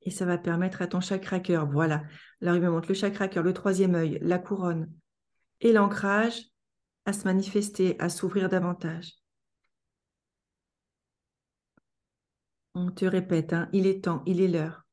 [0.00, 2.04] Et ça va permettre à ton chakra cœur, voilà.
[2.40, 4.90] Alors il me montre le chakra cœur, le troisième œil, la couronne
[5.60, 6.46] et l'ancrage
[7.04, 9.14] à se manifester, à s'ouvrir davantage.
[12.74, 14.86] On te répète, hein, il est temps, il est l'heure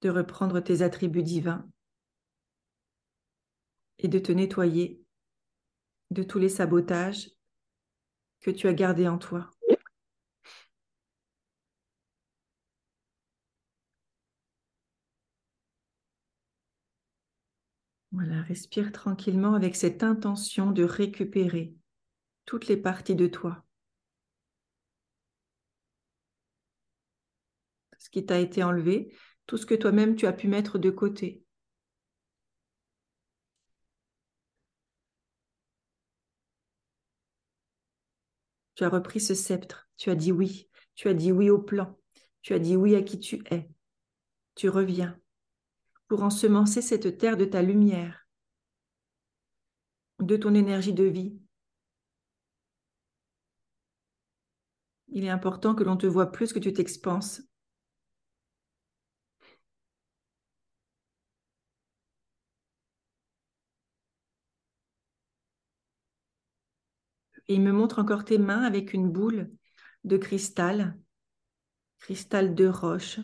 [0.00, 1.68] de reprendre tes attributs divins
[3.98, 5.00] et de te nettoyer
[6.10, 7.30] de tous les sabotages
[8.40, 9.50] que tu as gardés en toi.
[18.12, 21.74] Voilà, respire tranquillement avec cette intention de récupérer
[22.44, 23.64] toutes les parties de toi.
[27.98, 29.14] Ce qui t'a été enlevé,
[29.46, 31.42] tout ce que toi-même tu as pu mettre de côté.
[38.74, 41.98] Tu as repris ce sceptre, tu as dit oui, tu as dit oui au plan,
[42.42, 43.70] tu as dit oui à qui tu es.
[44.54, 45.18] Tu reviens
[46.12, 48.28] pour ensemencer cette terre de ta lumière,
[50.18, 51.40] de ton énergie de vie.
[55.08, 57.40] Il est important que l'on te voit plus que tu t'expanses.
[67.48, 69.50] Il me montre encore tes mains avec une boule
[70.04, 70.94] de cristal,
[72.00, 73.18] cristal de roche,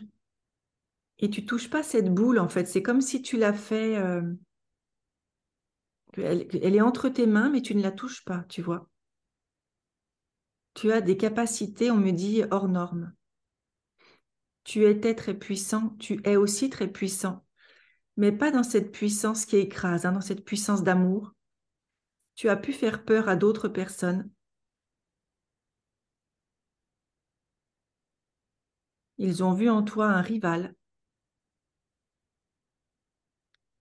[1.19, 2.65] et tu touches pas cette boule en fait.
[2.65, 3.97] C'est comme si tu l'as fait.
[3.97, 4.21] Euh,
[6.17, 8.89] elle, est entre tes mains, mais tu ne la touches pas, tu vois.
[10.73, 13.13] Tu as des capacités, on me dit, hors normes.
[14.63, 17.45] Tu étais très puissant, tu es aussi très puissant,
[18.17, 21.33] mais pas dans cette puissance qui écrase, hein, dans cette puissance d'amour.
[22.35, 24.29] Tu as pu faire peur à d'autres personnes.
[29.17, 30.75] Ils ont vu en toi un rival,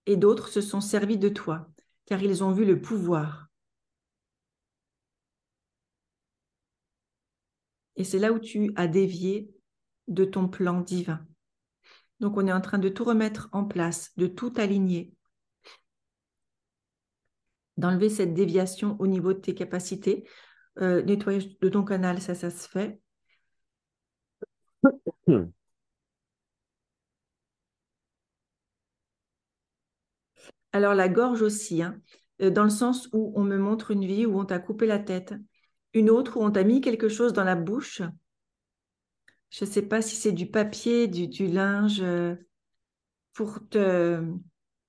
[0.09, 1.69] et d'autres se sont servis de toi,
[2.07, 3.51] car ils ont vu le pouvoir.
[7.97, 9.55] Et c'est là où tu as dévié
[10.07, 11.27] de ton plan divin.
[12.21, 15.13] Donc on est en train de tout remettre en place, de tout aligner,
[17.77, 20.27] d'enlever cette déviation au niveau de tes capacités.
[20.81, 22.99] Euh, nettoyage de ton canal, ça, ça se fait.
[30.79, 32.01] Alors la gorge aussi, hein,
[32.41, 35.01] euh, dans le sens où on me montre une vie où on t'a coupé la
[35.01, 35.35] tête,
[35.93, 38.01] une autre où on t'a mis quelque chose dans la bouche.
[39.51, 42.37] Je ne sais pas si c'est du papier, du, linge, euh,
[43.33, 44.23] pour te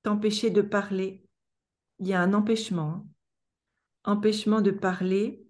[0.03, 1.23] t'empêcher de parler.
[1.97, 2.91] Il y a un empêchement.
[2.91, 3.05] Hein.
[4.03, 5.43] Empêchement de parler,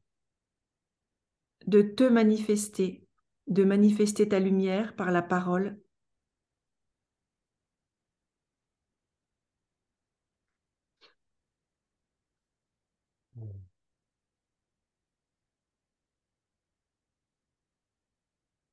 [1.67, 3.05] de te manifester,
[3.47, 5.77] de manifester ta lumière par la parole,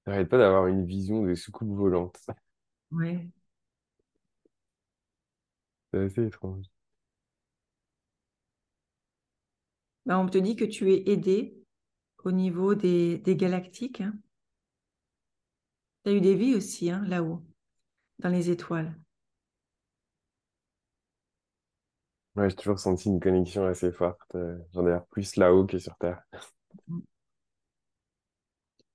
[0.07, 2.19] J'arrête pas d'avoir une vision de soucoupe volante.
[2.91, 3.29] Ouais.
[5.93, 6.67] C'est assez étrange.
[10.07, 11.59] Bah, on te dit que tu es aidé
[12.25, 14.01] au niveau des, galactiques.
[14.01, 14.15] Hein.
[16.05, 17.43] Tu as eu des vies aussi hein, là-haut,
[18.21, 18.97] dans les étoiles.
[22.37, 24.35] Ouais, j'ai toujours senti une connexion assez forte.
[24.35, 26.23] Euh, j'en ai plus là-haut que sur Terre.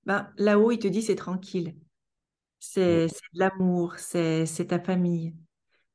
[0.04, 1.76] Ben, là-haut, il te dit c'est tranquille.
[2.58, 5.34] C'est de l'amour, c'est ta famille.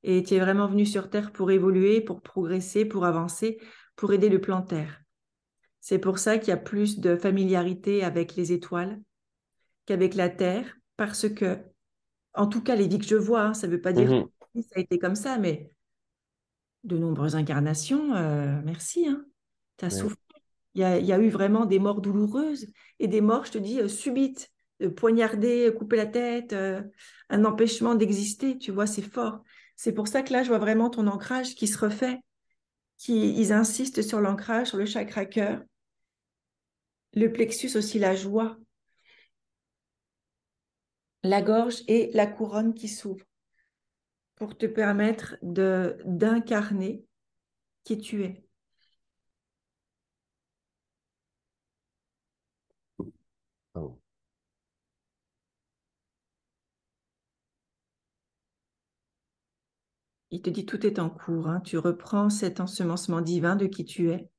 [0.04, 3.60] Et tu es vraiment venu sur Terre pour évoluer, pour progresser, pour avancer,
[3.96, 5.02] pour aider le plan Terre.
[5.80, 9.02] C'est pour ça qu'il y a plus de familiarité avec les étoiles
[9.86, 11.58] qu'avec la Terre, parce que,
[12.34, 14.30] en tout cas, les vies que je vois, hein, ça ne veut pas dire mmh
[14.56, 15.72] que ça a été comme ça, mais
[16.84, 19.08] de nombreuses incarnations, euh, merci.
[19.08, 19.24] Hein.
[19.78, 20.18] Tu as souffert
[20.78, 22.68] il y, a, eu vraiment des morts douloureuses
[23.00, 24.52] et des morts, je te dis, euh, subites,
[24.84, 26.84] euh, poignarder, couper la tête, euh,
[27.30, 29.42] un empêchement d'exister, tu vois, c'est fort.
[29.76, 32.20] C'est pour ça que là, je vois vraiment ton ancrage qui se refait,
[32.98, 35.64] qui, ils insistent sur l'ancrage, sur le chakra cœur,
[37.16, 38.58] le plexus aussi, la joie,
[41.24, 43.26] la gorge et la couronne qui s'ouvre
[44.36, 47.04] pour te permettre d'incarner
[47.84, 48.47] qui tu es.
[60.32, 61.48] Il te dit tout est en cours.
[61.50, 61.60] Hein.
[61.62, 64.30] Tu reprends cet ensemencement divin de qui tu es.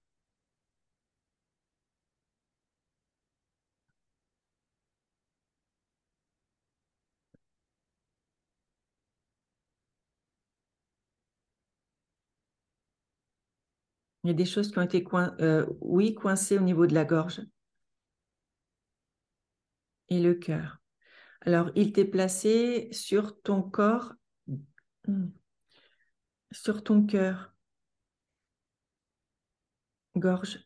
[14.22, 15.04] Il y a des choses qui ont été
[15.40, 17.40] euh, oui, coincées au niveau de la gorge
[20.08, 20.78] et le cœur.
[21.42, 24.14] Alors, il t'est placé sur ton corps,
[26.52, 27.54] sur ton cœur,
[30.16, 30.58] gorge.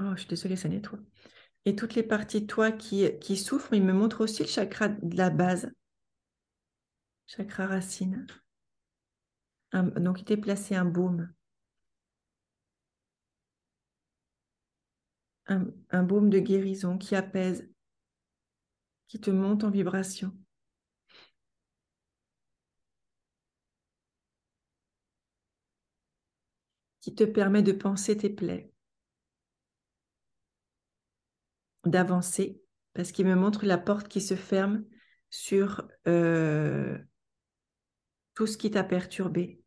[0.00, 0.98] Oh, je suis désolée, ça nettoie.
[1.64, 4.88] Et toutes les parties de toi qui, qui souffrent, il me montre aussi le chakra
[4.88, 5.70] de la base,
[7.26, 8.26] chakra racine.
[9.72, 11.32] donc, il t'est placé un baume.
[15.48, 17.68] Un, baume de guérison qui apaise,
[19.08, 20.32] qui te monte en vibration.
[27.00, 28.70] qui te permet de penser tes plaies,
[31.86, 32.60] d'avancer,
[32.92, 34.84] parce qu'il me montre la porte qui se ferme
[35.30, 36.98] sur euh,
[38.34, 39.62] tout ce qui t'a perturbé.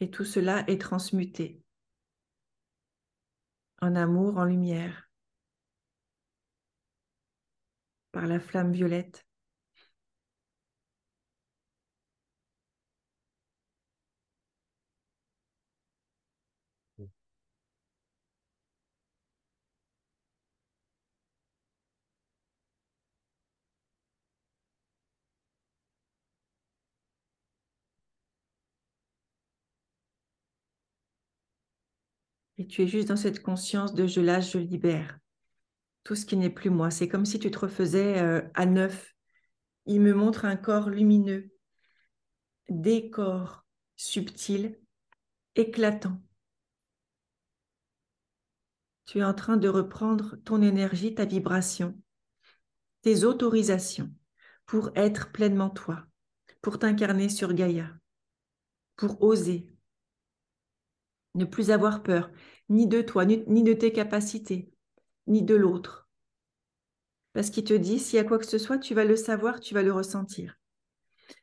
[0.00, 1.62] Et tout cela est transmuté
[3.82, 5.10] en amour, en lumière,
[8.12, 9.26] par la flamme violette.
[32.60, 35.18] Et tu es juste dans cette conscience de je lâche, je libère.
[36.04, 36.90] Tout ce qui n'est plus moi.
[36.90, 39.14] C'est comme si tu te refaisais euh, à neuf.
[39.86, 41.54] Il me montre un corps lumineux,
[42.68, 43.64] des corps
[43.96, 44.78] subtils,
[45.56, 46.20] éclatants.
[49.06, 51.98] Tu es en train de reprendre ton énergie, ta vibration,
[53.00, 54.12] tes autorisations
[54.66, 56.04] pour être pleinement toi,
[56.60, 57.90] pour t'incarner sur Gaïa,
[58.96, 59.66] pour oser,
[61.34, 62.30] ne plus avoir peur,
[62.68, 64.72] ni de toi, ni de tes capacités,
[65.26, 66.08] ni de l'autre.
[67.32, 69.58] Parce qu'il te dit, s'il y a quoi que ce soit, tu vas le savoir,
[69.60, 70.56] tu vas le ressentir.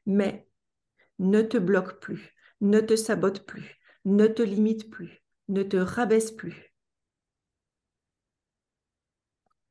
[0.06, 0.48] Mais
[1.20, 6.32] ne te bloque plus, ne te sabote plus, ne te limite plus, ne te rabaisse
[6.32, 6.74] plus.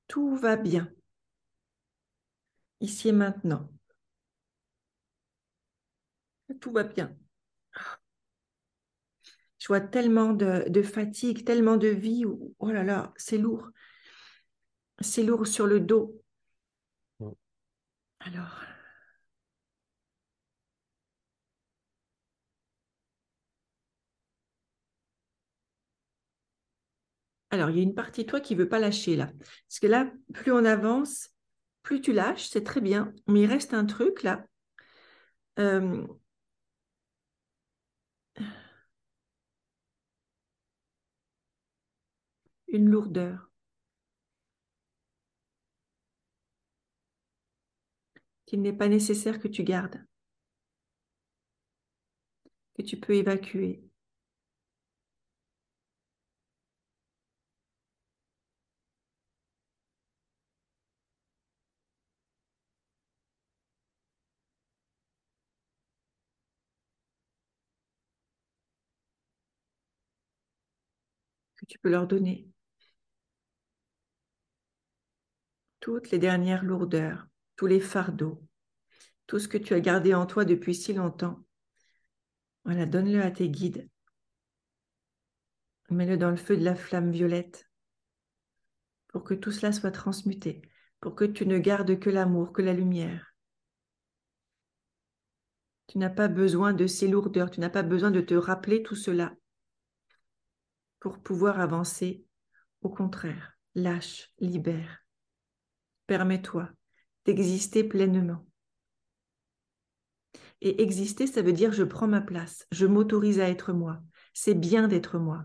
[0.08, 0.90] Tout va bien.
[2.80, 3.68] Ici et maintenant.
[6.60, 7.16] Tout va bien.
[9.66, 12.24] Je vois tellement de, fatigue, tellement de vie.
[12.24, 13.70] oh là là, c'est lourd.
[15.00, 16.22] C'est lourd sur le dos.
[18.20, 18.62] Alors.
[27.50, 29.32] Alors, il y a une partie de toi qui ne veut pas lâcher là.
[29.68, 31.30] Parce que là, plus on avance,
[31.82, 33.12] plus tu lâches, c'est très bien.
[33.26, 34.46] Mais il reste un truc là.
[35.58, 36.06] Euh,
[42.76, 43.50] une lourdeur.
[48.46, 50.04] qu'il n'est pas nécessaire que tu gardes,
[52.74, 53.82] que tu peux évacuer.
[71.56, 72.46] que tu peux leur donner.
[75.86, 78.42] Toutes les dernières lourdeurs, tous les fardeaux,
[79.28, 81.38] tout ce que tu as gardé en toi depuis si longtemps.
[82.64, 83.88] Voilà, donne-le à tes guides.
[85.90, 87.70] Mets-le dans le feu de la flamme violette
[89.06, 90.60] pour que tout cela soit transmuté,
[90.98, 93.36] pour que tu ne gardes que l'amour, que la lumière.
[95.86, 98.96] Tu n'as pas besoin de ces lourdeurs, tu n'as pas besoin de te rappeler tout
[98.96, 99.36] cela
[100.98, 102.26] pour pouvoir avancer.
[102.80, 105.05] Au contraire, lâche, libère.
[106.06, 106.68] Permets-toi
[107.24, 108.46] d'exister pleinement.
[110.60, 114.00] Et exister, ça veut dire je prends ma place, je m'autorise à être moi.
[114.32, 115.44] C'est bien d'être moi.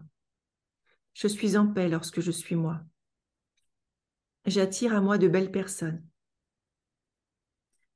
[1.13, 2.81] Je suis en paix lorsque je suis moi.
[4.45, 6.03] J'attire à moi de belles personnes.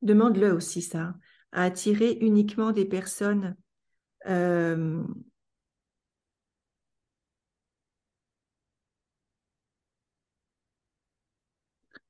[0.01, 1.16] Demande-le aussi ça,
[1.51, 3.55] à attirer uniquement des personnes
[4.28, 5.03] euh,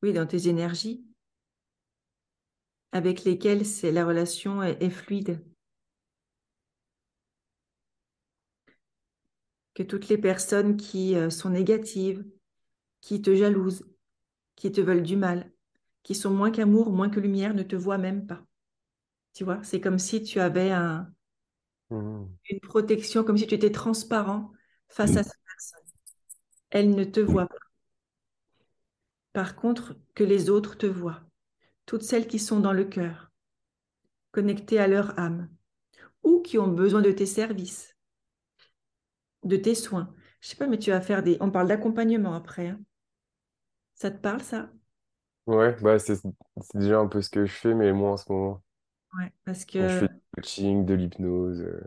[0.05, 1.03] oui, dans tes énergies,
[2.91, 5.43] avec lesquels la relation est, fluide.
[9.73, 12.23] Que toutes les personnes qui euh, sont négatives,
[13.01, 13.89] qui te jalousent,
[14.55, 15.51] qui te veulent du mal,
[16.03, 18.45] qui sont moins qu'amour, moins que lumière, ne te voient même pas.
[19.33, 21.11] Tu vois, c'est comme si tu avais un,
[21.89, 22.25] mmh.
[22.51, 24.51] une protection, comme si tu étais transparent
[24.87, 25.91] face à cette personne.
[26.69, 27.64] Elle ne te voit pas.
[29.35, 31.19] Par contre, que les autres te voient
[31.85, 33.33] toutes celles qui sont dans le cœur,
[34.31, 35.49] connectées à leur âme,
[36.23, 37.97] ou qui ont besoin de tes services,
[39.43, 40.13] de tes soins.
[40.39, 41.35] Je sais pas, mais tu vas faire des.
[41.41, 42.69] On parle d'accompagnement après.
[42.69, 42.79] Hein.
[43.93, 44.69] Ça te parle, ça?
[45.47, 46.21] Ouais, bah c'est
[46.73, 48.63] déjà un peu ce que je fais, mais moi en ce moment.
[49.17, 51.61] Ouais, parce je fais du coaching, de l'hypnose.
[51.61, 51.81] Euh.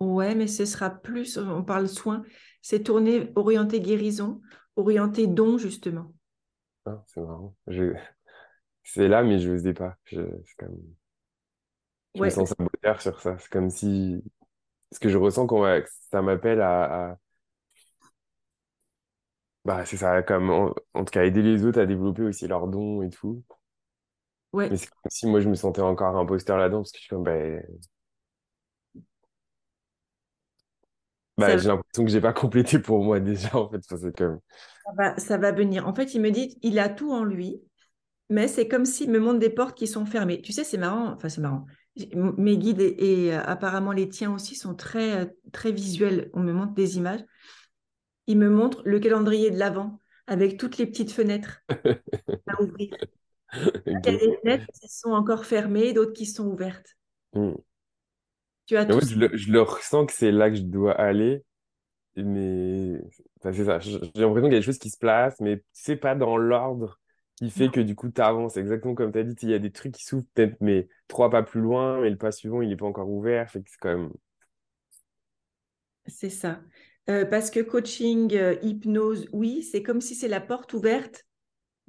[0.00, 2.24] Ouais, mais ce sera plus, on parle soin,
[2.62, 4.42] c'est tourné, orienté guérison,
[4.76, 6.12] orienté don, justement.
[6.84, 7.54] Ah, c'est marrant.
[8.84, 9.96] C'est là, mais je n'osais pas.
[10.04, 10.20] Je,
[10.58, 10.78] comme...
[12.14, 13.36] je me sens saboteur sur ça.
[13.38, 14.22] C'est comme si.
[14.92, 15.64] Ce que je ressens quand
[16.10, 17.18] ça m'appelle à,
[19.64, 20.72] Bah, c'est ça, comme en,
[21.04, 23.42] tout cas aider les autres à développer aussi leurs dons et tout.
[24.52, 24.70] Ouais.
[24.70, 27.10] Mais c'est comme si moi je me sentais encore imposteur là-dedans parce que je suis
[27.10, 27.32] comme, bah,
[31.38, 33.80] bah j'ai l'impression que j'ai pas complété pour moi déjà en fait.
[34.16, 34.40] Comme
[35.18, 35.86] ça va, venir.
[35.86, 37.60] En fait, il me dit, il a tout en lui,
[38.30, 40.40] mais c'est comme s'il me montre des portes qui sont fermées.
[40.40, 41.12] Tu sais, c'est marrant.
[41.12, 41.66] Enfin, c'est marrant.
[42.14, 46.30] Mes guides et, euh, apparemment les tiens aussi sont très, euh, très visuels.
[46.34, 47.24] On me montre des images.
[48.26, 52.94] Il me montre le calendrier de l'Avent avec toutes les petites fenêtres à ouvrir.
[53.86, 56.96] Il y a des fenêtres qui sont encore fermées, d'autres qui sont ouvertes.
[57.32, 57.54] Hmm.
[58.66, 61.42] Tu as tout je, le, je le ressens que c'est là que je dois aller,
[62.16, 63.00] mais
[63.42, 63.78] c'est ça.
[63.78, 66.98] J'ai l'impression qu'il y a des choses qui se placent, mais c'est pas dans l'ordre
[67.36, 68.56] qui fait que du coup, tu avances.
[68.56, 71.30] Exactement comme tu as dit, il y a des trucs qui s'ouvrent peut-être, mais trois
[71.30, 73.50] pas plus loin, mais le pas suivant, il n'est pas encore ouvert.
[73.50, 74.10] Fait que c'est quand même.
[76.06, 76.60] C'est ça.
[77.08, 81.24] Euh, parce que coaching, euh, hypnose, oui, c'est comme si c'est la porte ouverte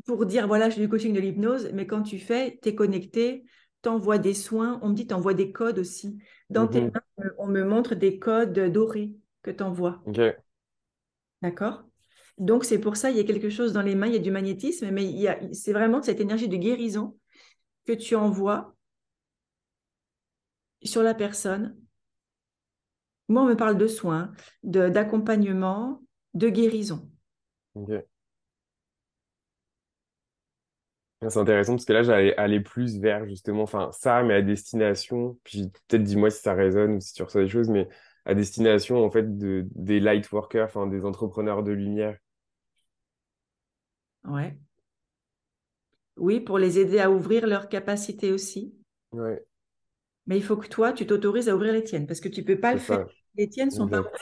[0.05, 2.75] pour dire voilà, je fais du coaching de l'hypnose, mais quand tu fais, tu es
[2.75, 3.45] connecté,
[3.84, 6.17] tu envoies des soins, on me dit tu envoies des codes aussi.
[6.49, 6.91] Dans tes Mhm.
[6.93, 9.13] mains, euh, on me montre des codes dorés
[9.43, 10.01] que tu envoies.
[10.05, 10.19] Ok.
[11.41, 11.84] D'accord?
[12.38, 14.19] Donc, c'est pour ça, il y a quelque chose dans les mains, il y a
[14.19, 15.13] du magnétisme, mais
[15.53, 17.17] c'est vraiment cette énergie de guérison
[17.86, 18.75] que tu envoies
[20.84, 21.75] sur la personne.
[23.30, 24.32] Moi, on me parle de soins,
[24.63, 26.01] d'accompagnement,
[26.34, 27.09] de guérison.
[31.22, 35.38] C'est intéressant parce que là, j'allais aller plus vers justement, enfin, ça, mais à destination,
[35.43, 37.88] puis peut-être dis-moi si ça résonne ou si tu reçois des choses, mais
[38.26, 42.18] à destination, en fait, de, des light workers, enfin, des entrepreneurs de lumière.
[44.24, 44.57] Ouais.
[46.18, 48.76] Oui, pour les aider à ouvrir leurs capacités aussi.
[49.11, 49.45] Ouais,
[50.28, 52.45] Mais il faut que toi, tu t'autorises à ouvrir les tiennes parce que tu ne
[52.45, 53.07] peux pas le faire.
[53.36, 54.22] Les tiennes sont pas ouvertes,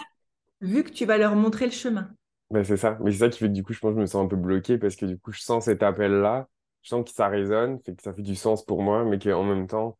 [0.61, 2.09] vu que tu vas leur montrer le chemin.
[2.51, 2.97] Ben, c'est ça.
[3.01, 4.27] Mais c'est ça qui fait que du coup, je pense que je me sens un
[4.27, 6.47] peu bloqué parce que du coup, je sens cet appel-là,
[6.85, 9.43] je sens que ça résonne, fait que ça fait du sens pour moi, mais qu'en
[9.43, 9.97] même temps,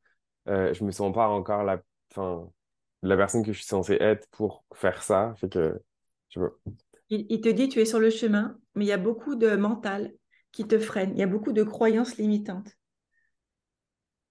[0.48, 1.82] euh, je me sens pas encore la,
[2.12, 2.48] enfin,
[3.02, 5.34] la personne que je suis censée être pour faire ça.
[5.38, 5.82] Fait que,
[7.10, 10.14] il te dit tu es sur le chemin, mais il y a beaucoup de mental
[10.52, 11.12] qui te freine.
[11.16, 12.78] Il y a beaucoup de croyances limitantes.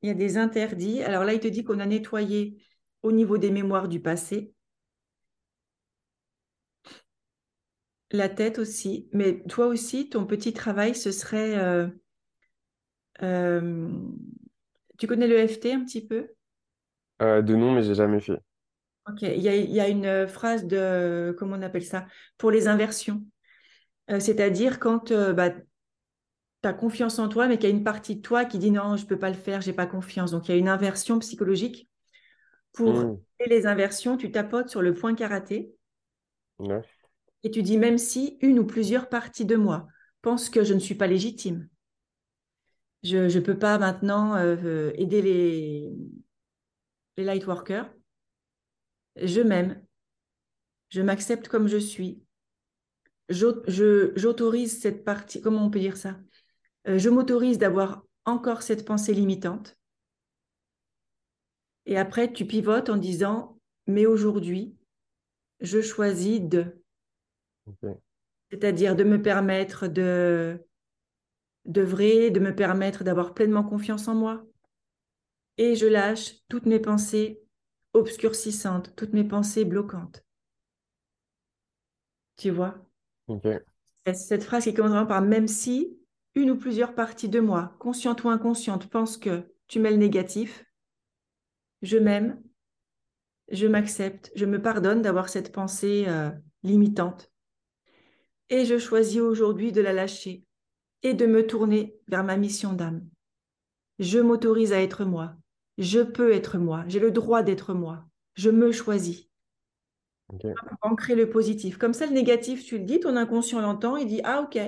[0.03, 1.03] Il y a des interdits.
[1.03, 2.63] Alors là, il te dit qu'on a nettoyé
[3.03, 4.55] au niveau des mémoires du passé,
[8.13, 9.09] la tête aussi.
[9.13, 11.59] Mais toi aussi, ton petit travail, ce serait...
[11.59, 11.89] euh,
[13.23, 13.89] euh,
[14.99, 16.29] tu connais le FT un petit peu?
[17.23, 18.41] Euh, de nom, mais j'ai jamais fait.
[19.09, 22.07] Ok, il y a, il y a une phrase de, comment on appelle ça?
[22.39, 23.23] Pour les inversions.
[24.11, 25.51] Euh, c'est-à-dire quand euh, bah,
[26.63, 28.71] tu as confiance en toi, mais qu'il y a une partie de toi qui dit
[28.71, 30.31] non, je ne peux pas le faire, j'ai pas confiance.
[30.33, 31.89] Donc il y a une inversion psychologique.
[32.73, 35.75] Pour Hmm, les inversions, tu tapotes sur le point karaté
[36.59, 36.85] ouais,
[37.45, 39.87] et tu dis même si une ou plusieurs parties de moi
[40.23, 41.69] pensent que je ne suis pas légitime,
[43.05, 45.93] je ne peux pas maintenant euh, euh, aider les,
[47.17, 47.93] les light workers,
[49.17, 49.85] je m'aime,
[50.89, 52.23] je m'accepte comme je suis,
[53.29, 56.19] j'autorise cette partie, comment on peut dire ça?
[56.89, 59.79] Euh, je m'autorise d'avoir encore cette pensée limitante.
[61.87, 64.75] Et après, tu pivotes en disant, mais aujourd'hui,
[65.61, 66.83] je choisis de,
[68.51, 70.59] c'est-à-dire de me permettre de
[71.65, 74.45] d'œuvrer, de me permettre d'avoir pleinement confiance en moi.
[75.57, 77.41] Et je lâche toutes mes pensées
[77.93, 80.25] obscurcissantes, toutes mes pensées bloquantes.
[82.37, 82.77] Tu vois?
[84.13, 85.99] Cette phrase qui commence vraiment par même si
[86.35, 90.65] une ou plusieurs parties de moi, consciente ou inconsciente, pensent que tu mets le négatif,
[91.83, 92.43] je m'aime,
[93.51, 96.31] je m'accepte, je me pardonne d'avoir cette pensée euh,
[96.63, 97.31] limitante.
[98.51, 100.45] Et je choisis aujourd'hui de la lâcher
[101.05, 103.07] et de me tourner vers ma mission d'âme.
[103.99, 105.35] Je m'autorise à être moi.
[105.79, 106.85] Je peux être moi.
[106.89, 108.05] J'ai le droit d'être moi.
[108.35, 109.29] Je me choisis.
[110.29, 111.79] ok, Pour ancrer le positif.
[111.79, 114.59] Comme ça, le négatif, tu le dis, ton inconscient l'entend, il dit Ah, ok.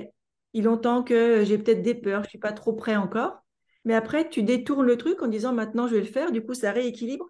[0.53, 3.43] Il entend que j'ai peut-être des peurs, je ne suis pas trop prêt encore.
[3.85, 6.31] Mais après, tu détournes le truc en disant Maintenant, je vais le faire.
[6.31, 7.29] Du coup, ça rééquilibre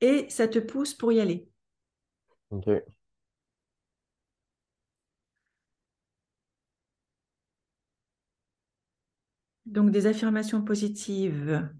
[0.00, 1.48] et ça te pousse pour y aller.
[2.50, 2.99] ok.
[9.70, 11.70] Donc, des affirmations positives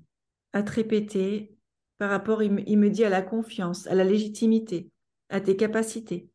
[0.53, 1.57] à te répéter
[1.99, 4.91] par rapport, il me, il me dit, à la confiance, à la légitimité,
[5.29, 6.31] à tes capacités,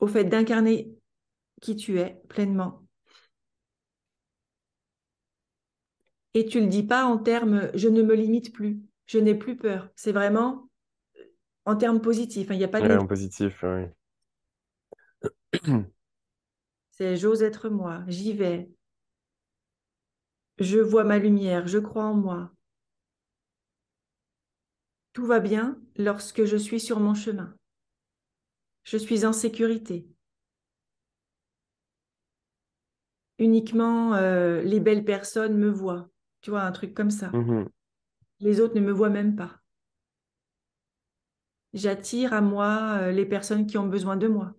[0.00, 0.92] au fait d'incarner
[1.62, 2.84] qui tu es pleinement.
[6.34, 9.56] Et tu le dis pas en termes je ne me limite plus, je n'ai plus
[9.56, 9.90] peur.
[9.96, 10.70] C'est vraiment
[11.66, 12.50] en termes positifs.
[12.50, 13.02] hein, Il n'y a pas de Ouais, négatif.
[13.02, 13.94] en positif, ouais.
[16.90, 18.68] C'est j'ose être moi, j'y vais,
[20.60, 22.52] je vois ma lumière, je crois en moi.
[25.12, 27.54] Tout va bien lorsque je suis sur mon chemin.
[28.82, 30.08] Je suis en sécurité.
[33.40, 36.08] Uniquement euh, les belles personnes me voient.
[36.40, 37.32] Tu vois, un truc comme ça.
[37.32, 37.68] Mhm,
[38.40, 39.60] Les autres ne me voient même pas.
[41.72, 44.54] J'attire à moi euh, les personnes qui ont besoin de moi.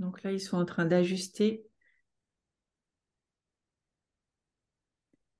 [0.00, 1.66] Donc là, ils sont en train d'ajuster.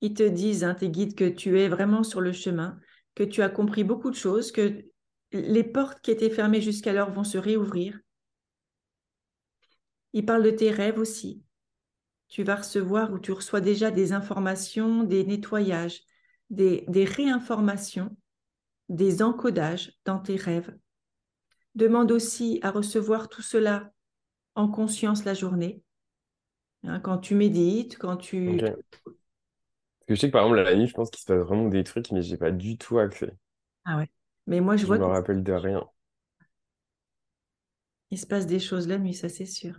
[0.02, 2.78] Ils te disent, hein, tes guides, que tu es vraiment sur le chemin,
[3.14, 4.84] que tu as compris beaucoup de choses, que
[5.32, 7.98] les portes qui étaient fermées jusqu'alors vont se réouvrir.
[10.12, 11.42] Ils parlent de tes rêves aussi.
[12.28, 16.02] Tu vas recevoir ou tu reçois déjà des informations, des nettoyages,
[16.50, 18.14] des, des réinformations,
[18.90, 20.76] des encodages dans tes rêves.
[21.74, 23.90] Demande aussi à recevoir tout cela
[24.54, 25.82] en conscience la journée.
[26.84, 28.60] Hein, quand tu médites, quand tu...
[30.00, 31.68] Parce que je sais que par exemple, la nuit, je pense qu'il se passe vraiment
[31.68, 33.32] des trucs, mais j'ai pas du tout accès.
[33.84, 34.08] Ah ouais.
[34.46, 35.88] Mais moi, je Je vois me qu'il rappelle de rien.
[38.16, 39.74] se passe des choses la nuit, ça c'est sûr.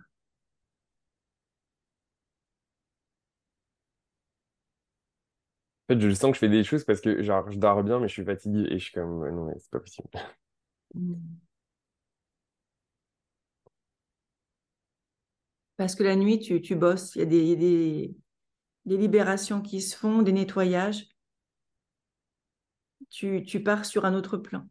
[5.89, 7.99] En fait, je sens que je fais des choses parce que genre, je dors bien,
[7.99, 10.10] mais je suis fatigué et je suis comme, non, mais c'est pas possible.
[10.95, 11.41] Mm.
[15.77, 18.15] Parce que la nuit, tu, tu bosses, il y a des,
[18.85, 21.07] libérations qui se font, des nettoyages.
[23.11, 24.68] Tu, tu pars sur un autre plan.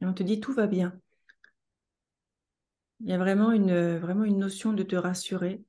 [0.00, 0.98] On te dit tout va bien.
[3.00, 5.62] Il y a vraiment une, notion de te rassurer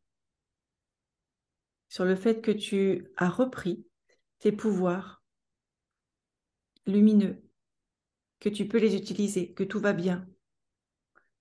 [1.89, 3.85] sur le fait que tu as repris
[4.39, 5.23] tes pouvoirs
[6.85, 7.41] lumineux,
[8.39, 10.27] que tu peux les utiliser, que tout va bien,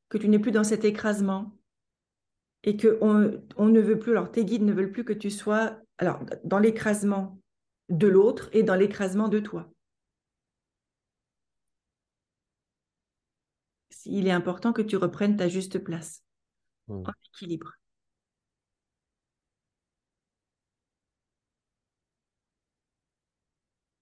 [0.08, 1.56] que tu n'es plus dans cet écrasement
[2.64, 5.78] et que on, ne veut plus, alors tes guides ne veulent plus que tu sois
[6.44, 7.40] dans l'écrasement
[7.88, 9.70] de l'autre et dans l'écrasement de toi.
[14.06, 16.22] Il est important que tu reprennes ta juste place
[16.88, 17.04] Mm.
[17.06, 17.72] en équilibre.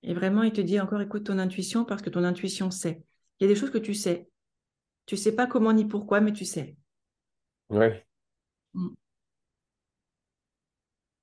[0.04, 3.02] Et vraiment, il te dit encore, écoute ton intuition parce que ton intuition sait.
[3.40, 4.28] Il y a des choses que tu sais.
[5.06, 6.76] Tu sais pas comment ni pourquoi, mais tu sais.
[7.68, 8.06] Ouais.
[8.74, 8.94] Mm.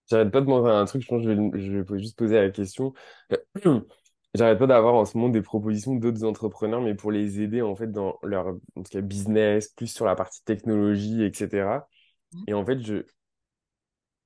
[0.09, 2.35] J'arrête pas de demander un truc, je pense que je vais, je vais juste poser
[2.35, 2.93] la question.
[4.33, 7.75] J'arrête pas d'avoir en ce moment des propositions d'autres entrepreneurs, mais pour les aider en
[7.75, 11.89] fait dans leur en tout cas, business, plus sur la partie technologie, etc.
[12.33, 12.47] Mm.
[12.47, 13.03] Et en fait, je,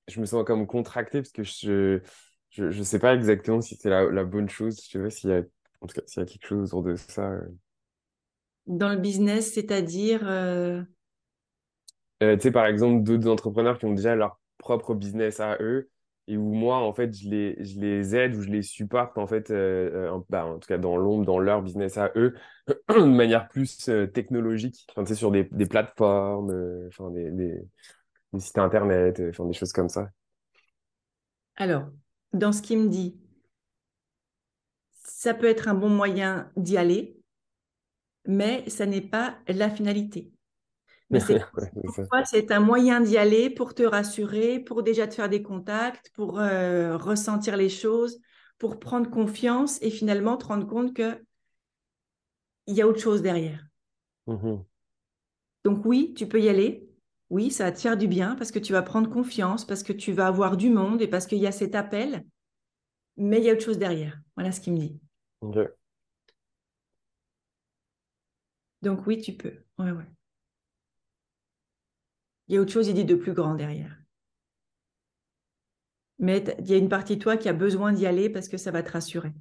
[0.07, 2.01] je me sens comme contracté parce que je,
[2.49, 4.79] je, je sais pas exactement si c'est la, la bonne chose.
[4.83, 5.41] Je sais pas s'il y a,
[5.81, 7.31] en tout cas, s'il y a quelque chose autour de ça.
[7.31, 7.41] euh.
[8.67, 10.83] Dans le business, c'est-à-dire, euh,
[12.23, 15.89] Euh, tu sais, par exemple, d'autres entrepreneurs qui ont déjà leur propre business à eux
[16.27, 20.07] et où moi, en fait, je les, aide ou je les supporte, en fait, euh,
[20.07, 22.35] euh, en, bah, en tout cas dans l'ombre, dans leur business à eux,
[22.89, 27.61] de manière plus euh, technologique, enfin, tu sais, sur des, plateformes, euh, enfin, des, des,
[28.39, 30.09] sites internet, euh, enfin, des choses comme ça.
[31.57, 31.85] alors,
[32.33, 33.17] dans ce qu'il me dit,
[35.03, 37.19] ça peut être un bon moyen d'y aller,
[38.25, 40.34] mais ça n'est pas la finalité.
[41.09, 41.39] Mais c'est
[42.11, 46.39] Ouais, un moyen d'y aller pour te rassurer, pour déjà te faire des contacts, pour
[46.39, 48.19] euh, ressentir les choses,
[48.57, 51.17] pour prendre confiance et finalement te rendre compte qu'il
[52.67, 53.65] y a autre chose derrière.
[54.27, 54.65] Mhm.
[55.63, 56.89] Donc oui, tu peux y aller.
[57.29, 59.93] Oui, ça va te faire du bien parce que tu vas prendre confiance, parce que
[59.93, 62.23] tu vas avoir du monde et parce qu'il y a cet appel,
[63.17, 64.19] mais il y a autre chose derrière.
[64.35, 64.99] Voilà ce qu'il me dit.
[68.81, 69.53] Donc oui, tu peux.
[69.77, 70.05] Ouais, ouais.
[72.47, 73.97] Il y a autre chose, il dit, de plus grand derrière.
[76.19, 78.57] Mais il y a une partie de toi qui a besoin d'y aller parce que
[78.57, 79.31] ça va te rassurer.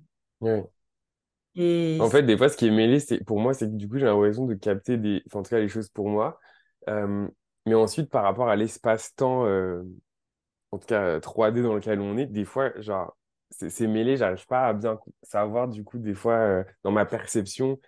[1.56, 3.88] Et En fait, des fois, ce qui est mêlé, c'est, pour moi, c'est que du
[3.88, 6.40] coup, j'ai l'impression de capter des, enfin, en tout cas, les choses pour moi.
[6.88, 7.28] Euh,
[7.66, 9.82] mais ensuite, par rapport à l'espace-temps, euh,
[10.72, 13.16] en tout cas euh, 3D dans lequel on est, des fois, genre,
[13.50, 17.78] c'est mêlé, j'arrive pas à bien savoir, du coup, des fois, euh, dans ma perception,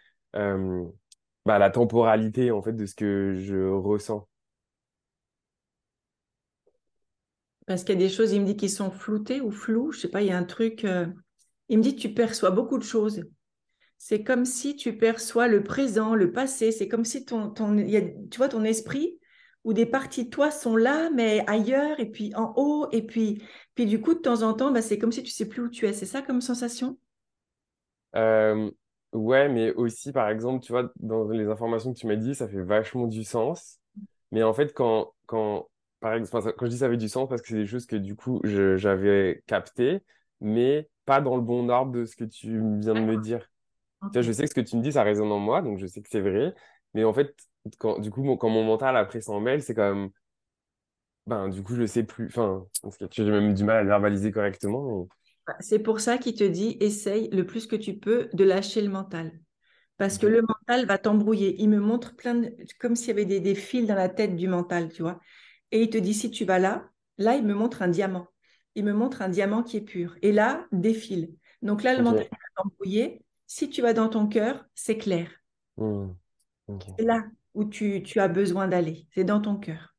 [1.45, 4.29] bah, la temporalité, en fait, de ce que je ressens.
[7.67, 9.93] Parce qu'il y a des choses, il me dit, qui sont floutées ou floues.
[9.93, 10.85] Je sais pas, il y a un truc.
[10.85, 11.07] euh,
[11.69, 13.25] Il me dit, tu perçois beaucoup de choses.
[13.99, 16.71] C'est comme si tu perçois le présent, le passé.
[16.73, 19.19] C'est comme si ton, ton, tu vois, ton esprit
[19.65, 23.43] ou des parties de toi sont là, mais ailleurs, et puis en haut, et puis,
[23.75, 25.69] puis du coup, de temps en temps, bah, c'est comme si tu sais plus où
[25.69, 25.93] tu es.
[25.93, 26.99] C'est ça comme sensation?
[28.15, 28.71] Euh,
[29.13, 32.47] ouais, mais aussi, par exemple, tu vois, dans les informations que tu m'as dit, ça
[32.49, 33.79] fait vachement du sens.
[34.31, 35.69] Mais en fait, quand, quand,
[36.01, 37.97] par exemple, quand je dis ça fait du sens, parce que c'est des choses que
[37.97, 40.01] du coup, j'avais captées,
[40.41, 43.41] mais pas dans le bon ordre de ce que tu viens de me dire.
[43.41, 44.23] Tu vois, Ok.
[44.23, 46.03] je sais que ce que tu me dis, ça résonne en moi, donc je sais
[46.03, 46.55] que c'est vrai.
[46.95, 47.35] Mais en fait,
[47.79, 50.11] quand, du coup, quand mon mental après s'en mêle, c'est comme,
[51.27, 52.27] ben, du coup, je sais plus.
[52.27, 55.09] Enfin, parce que j'ai même du mal à le verbaliser correctement.
[55.47, 58.83] Bah, c'est pour ça qu'il te dit, essaye le plus que tu peux de lâcher
[58.83, 59.33] le mental.
[59.99, 61.57] Parce que le mental va t'embrouiller.
[61.59, 62.55] Il me montre plein de...
[62.81, 65.21] comme s'il y avait des, des, fils dans la tête du mental, tu vois.
[65.73, 66.89] Et il te dit, si tu vas là,
[67.19, 68.29] là, il me montre un diamant.
[68.75, 70.17] Il me montre un diamant qui est pur.
[70.23, 71.29] Et là, des fils.
[71.63, 73.23] Donc là, le mental va t'embrouiller.
[73.47, 75.31] Si tu vas dans ton cœur, c'est clair.
[75.77, 76.09] Mmh.
[76.97, 77.25] C'est là
[77.55, 79.07] où tu, tu as besoin d'aller.
[79.15, 79.95] C'est dans ton cœur.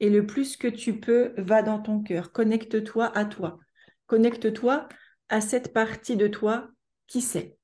[0.00, 2.32] Et le plus que tu peux, va dans ton cœur.
[2.32, 3.58] Connecte-toi à toi.
[4.06, 4.88] Connecte-toi
[5.28, 6.68] à cette partie de toi
[7.06, 7.56] qui sait.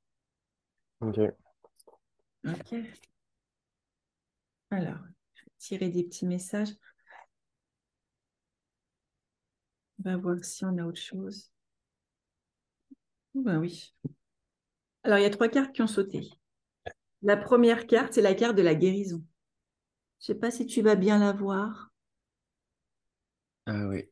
[1.01, 1.18] Ok.
[2.47, 2.74] Ok.
[4.70, 4.98] Alors,
[5.35, 6.74] je vais tirer des petits messages.
[10.00, 11.52] On va voir si on a autre chose.
[13.34, 13.94] Ben oui.
[15.02, 16.30] Alors, il y a trois cartes qui ont sauté.
[17.22, 19.24] La première carte, c'est la carte de la guérison.
[20.20, 21.92] Je ne sais pas si tu vas bien la voir.
[23.66, 24.08] Ah oui.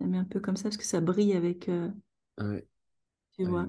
[0.00, 1.68] Je mets un peu comme ça parce que ça brille avec.
[1.68, 1.88] Euh,
[2.38, 2.66] ouais.
[3.36, 3.66] Tu vois.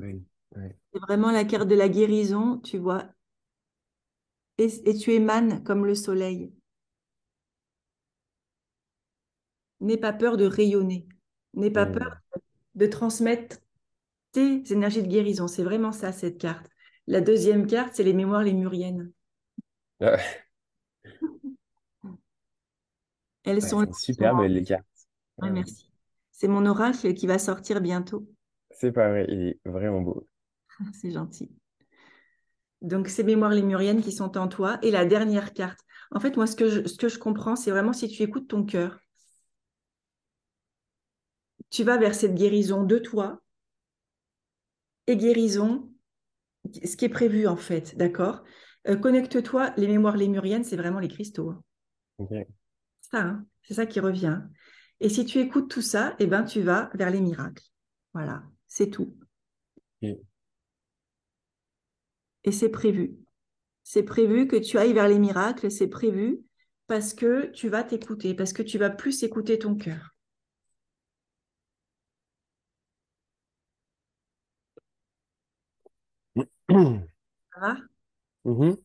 [0.94, 3.06] C'est vraiment la carte de la guérison, tu vois.
[4.60, 6.52] Et, et tu émanes comme le soleil.
[9.82, 11.08] N'aie pas peur de rayonner.
[11.54, 12.18] N'aie pas peur
[12.76, 13.58] de transmettre
[14.32, 15.48] tes énergies de guérison.
[15.48, 16.70] C'est vraiment ça, cette carte.
[17.08, 19.12] La deuxième carte, c'est les mémoires lémuriennes.
[20.02, 20.18] Ah.
[23.44, 24.86] Elles sont super belles les cartes.
[25.42, 25.90] merci.
[26.32, 28.30] C'est mon oracle qui va sortir bientôt.
[28.72, 30.28] C'est pas vrai, il est vraiment beau.
[30.94, 31.52] C'est gentil.
[32.82, 34.80] Donc, ces mémoires lémuriennes qui sont en toi.
[34.82, 35.80] Et la dernière carte.
[36.12, 38.48] En fait, moi, ce que je, ce que je comprends, c'est vraiment si tu écoutes
[38.48, 39.00] ton cœur,
[41.70, 43.42] tu vas vers cette guérison de toi
[45.08, 45.92] et guérison,
[46.84, 48.44] ce qui est prévu en fait, d'accord?
[48.88, 51.50] Euh, Connecte-toi, les mémoires lémuriennes, c'est vraiment les cristaux.
[51.50, 51.64] Hein.
[53.02, 54.42] Ça, hein, c'est ça qui revient.
[55.00, 57.64] Et si tu écoutes tout ça, eh ben, tu vas vers les miracles.
[58.14, 59.16] Voilà, c'est tout.
[62.44, 63.16] Et c'est prévu.
[63.84, 66.42] C'est prévu que tu ailles vers les miracles, c'est prévu
[66.88, 70.16] parce que tu vas t'écouter, parce que tu vas plus écouter ton cœur.
[76.70, 77.78] Ça va
[78.46, 78.76] mmh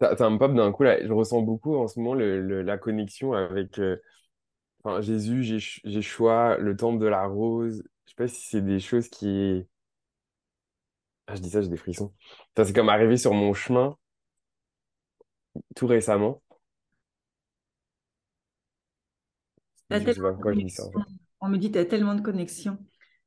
[0.00, 3.34] Ça, me pop d'un coup, là, je ressens beaucoup en ce moment le, la connexion
[3.34, 3.96] avec euh,
[4.84, 7.84] enfin, Jésus, j'ai choix, le temple de la rose.
[8.06, 9.66] Je sais pas si c'est des choses qui.
[11.26, 12.12] Ah, je dis ça, j'ai des frissons.
[12.56, 13.96] c'est comme arrivé sur mon chemin
[15.74, 16.42] tout récemment.
[19.90, 20.84] Je sais pas pourquoi je dis ça.
[21.40, 22.78] On me dit, tu as tellement de connexions.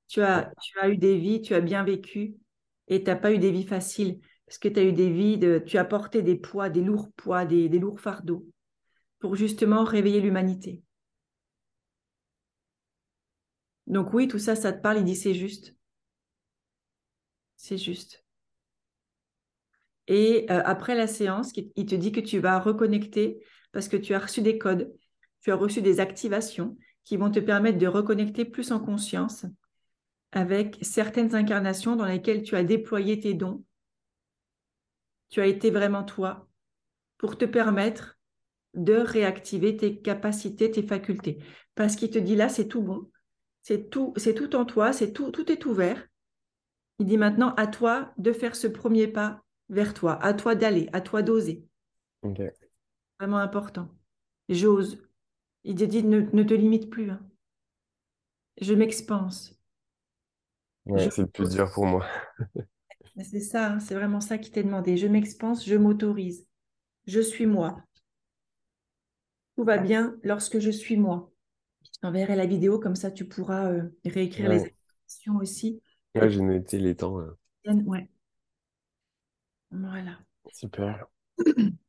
[0.08, 2.36] Tu as, tu as eu des vies, tu as bien vécu
[2.88, 5.38] et tu n'as pas eu des vies faciles parce que tu as eu des vies,
[5.38, 8.46] de, tu as porté des poids, des lourds poids, des, des lourds fardeaux
[9.20, 10.84] pour justement réveiller l'humanité.
[13.88, 15.74] Donc oui, tout ça, ça te parle, il dit c'est juste.
[17.56, 18.24] C'est juste.
[20.08, 23.42] Et euh, après la séance, il te dit que tu vas reconnecter
[23.72, 24.94] parce que tu as reçu des codes,
[25.42, 29.46] tu as reçu des activations qui vont te permettre de reconnecter plus en conscience
[30.32, 33.64] avec certaines incarnations dans lesquelles tu as déployé tes dons.
[35.30, 36.48] Tu as été vraiment toi
[37.18, 38.18] pour te permettre
[38.74, 41.40] de réactiver tes capacités, tes facultés.
[41.76, 43.10] Parce qu'il te dit là, c'est tout bon.
[43.62, 46.06] C'est tout, c'est tout en toi, c'est tout, tout est ouvert.
[47.00, 50.90] Il dit maintenant à toi de faire ce premier pas vers toi, à toi d'aller,
[50.94, 51.66] à toi d'oser.
[53.20, 53.90] Vraiment important.
[54.50, 55.02] J'ose.
[55.64, 57.10] Il te dit ne, te limite plus.
[57.10, 57.22] Hein.
[58.60, 59.60] Je m'expanse.
[60.98, 62.06] c'est le plus dur pour moi.
[63.24, 64.98] c'est ça, hein, c'est vraiment ça qui t'est demandé.
[64.98, 66.46] Je m'expanse, je m'autorise.
[67.08, 67.82] Je suis moi.
[69.56, 71.32] Tout va bien lorsque je suis moi.
[71.84, 75.82] Je t'enverrai la vidéo, comme ça tu pourras euh, réécrire les expressions aussi.
[76.16, 77.18] Ouais, j'ai noté les temps.
[77.66, 78.10] Ouais.
[79.72, 80.20] Voilà.
[80.52, 81.08] Super.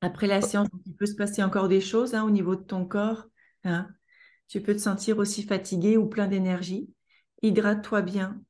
[0.00, 2.86] Après la séance, il peut se passer encore des choses hein, au niveau de ton
[2.86, 3.26] corps.
[4.48, 6.90] Tu peux te sentir aussi fatigué ou plein d'énergie.
[7.42, 8.42] Hydrate-toi bien.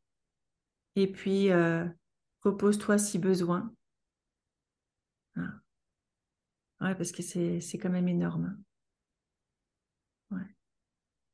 [0.97, 1.85] Et puis, euh,
[2.43, 3.73] repose-toi si besoin.
[6.81, 8.57] Ouais, parce que c'est quand même énorme.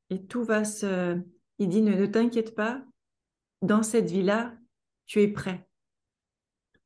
[0.09, 1.19] Et tout va se...
[1.59, 2.83] Il dit, ne t'inquiète pas,
[3.61, 4.55] dans cette vie-là,
[5.05, 5.67] tu es prêt.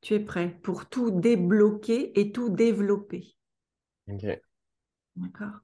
[0.01, 3.35] Tu es prêt pour tout débloquer et tout développer.
[4.07, 4.25] Ok.
[5.15, 5.61] D'accord?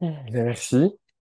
[0.00, 0.98] Merci.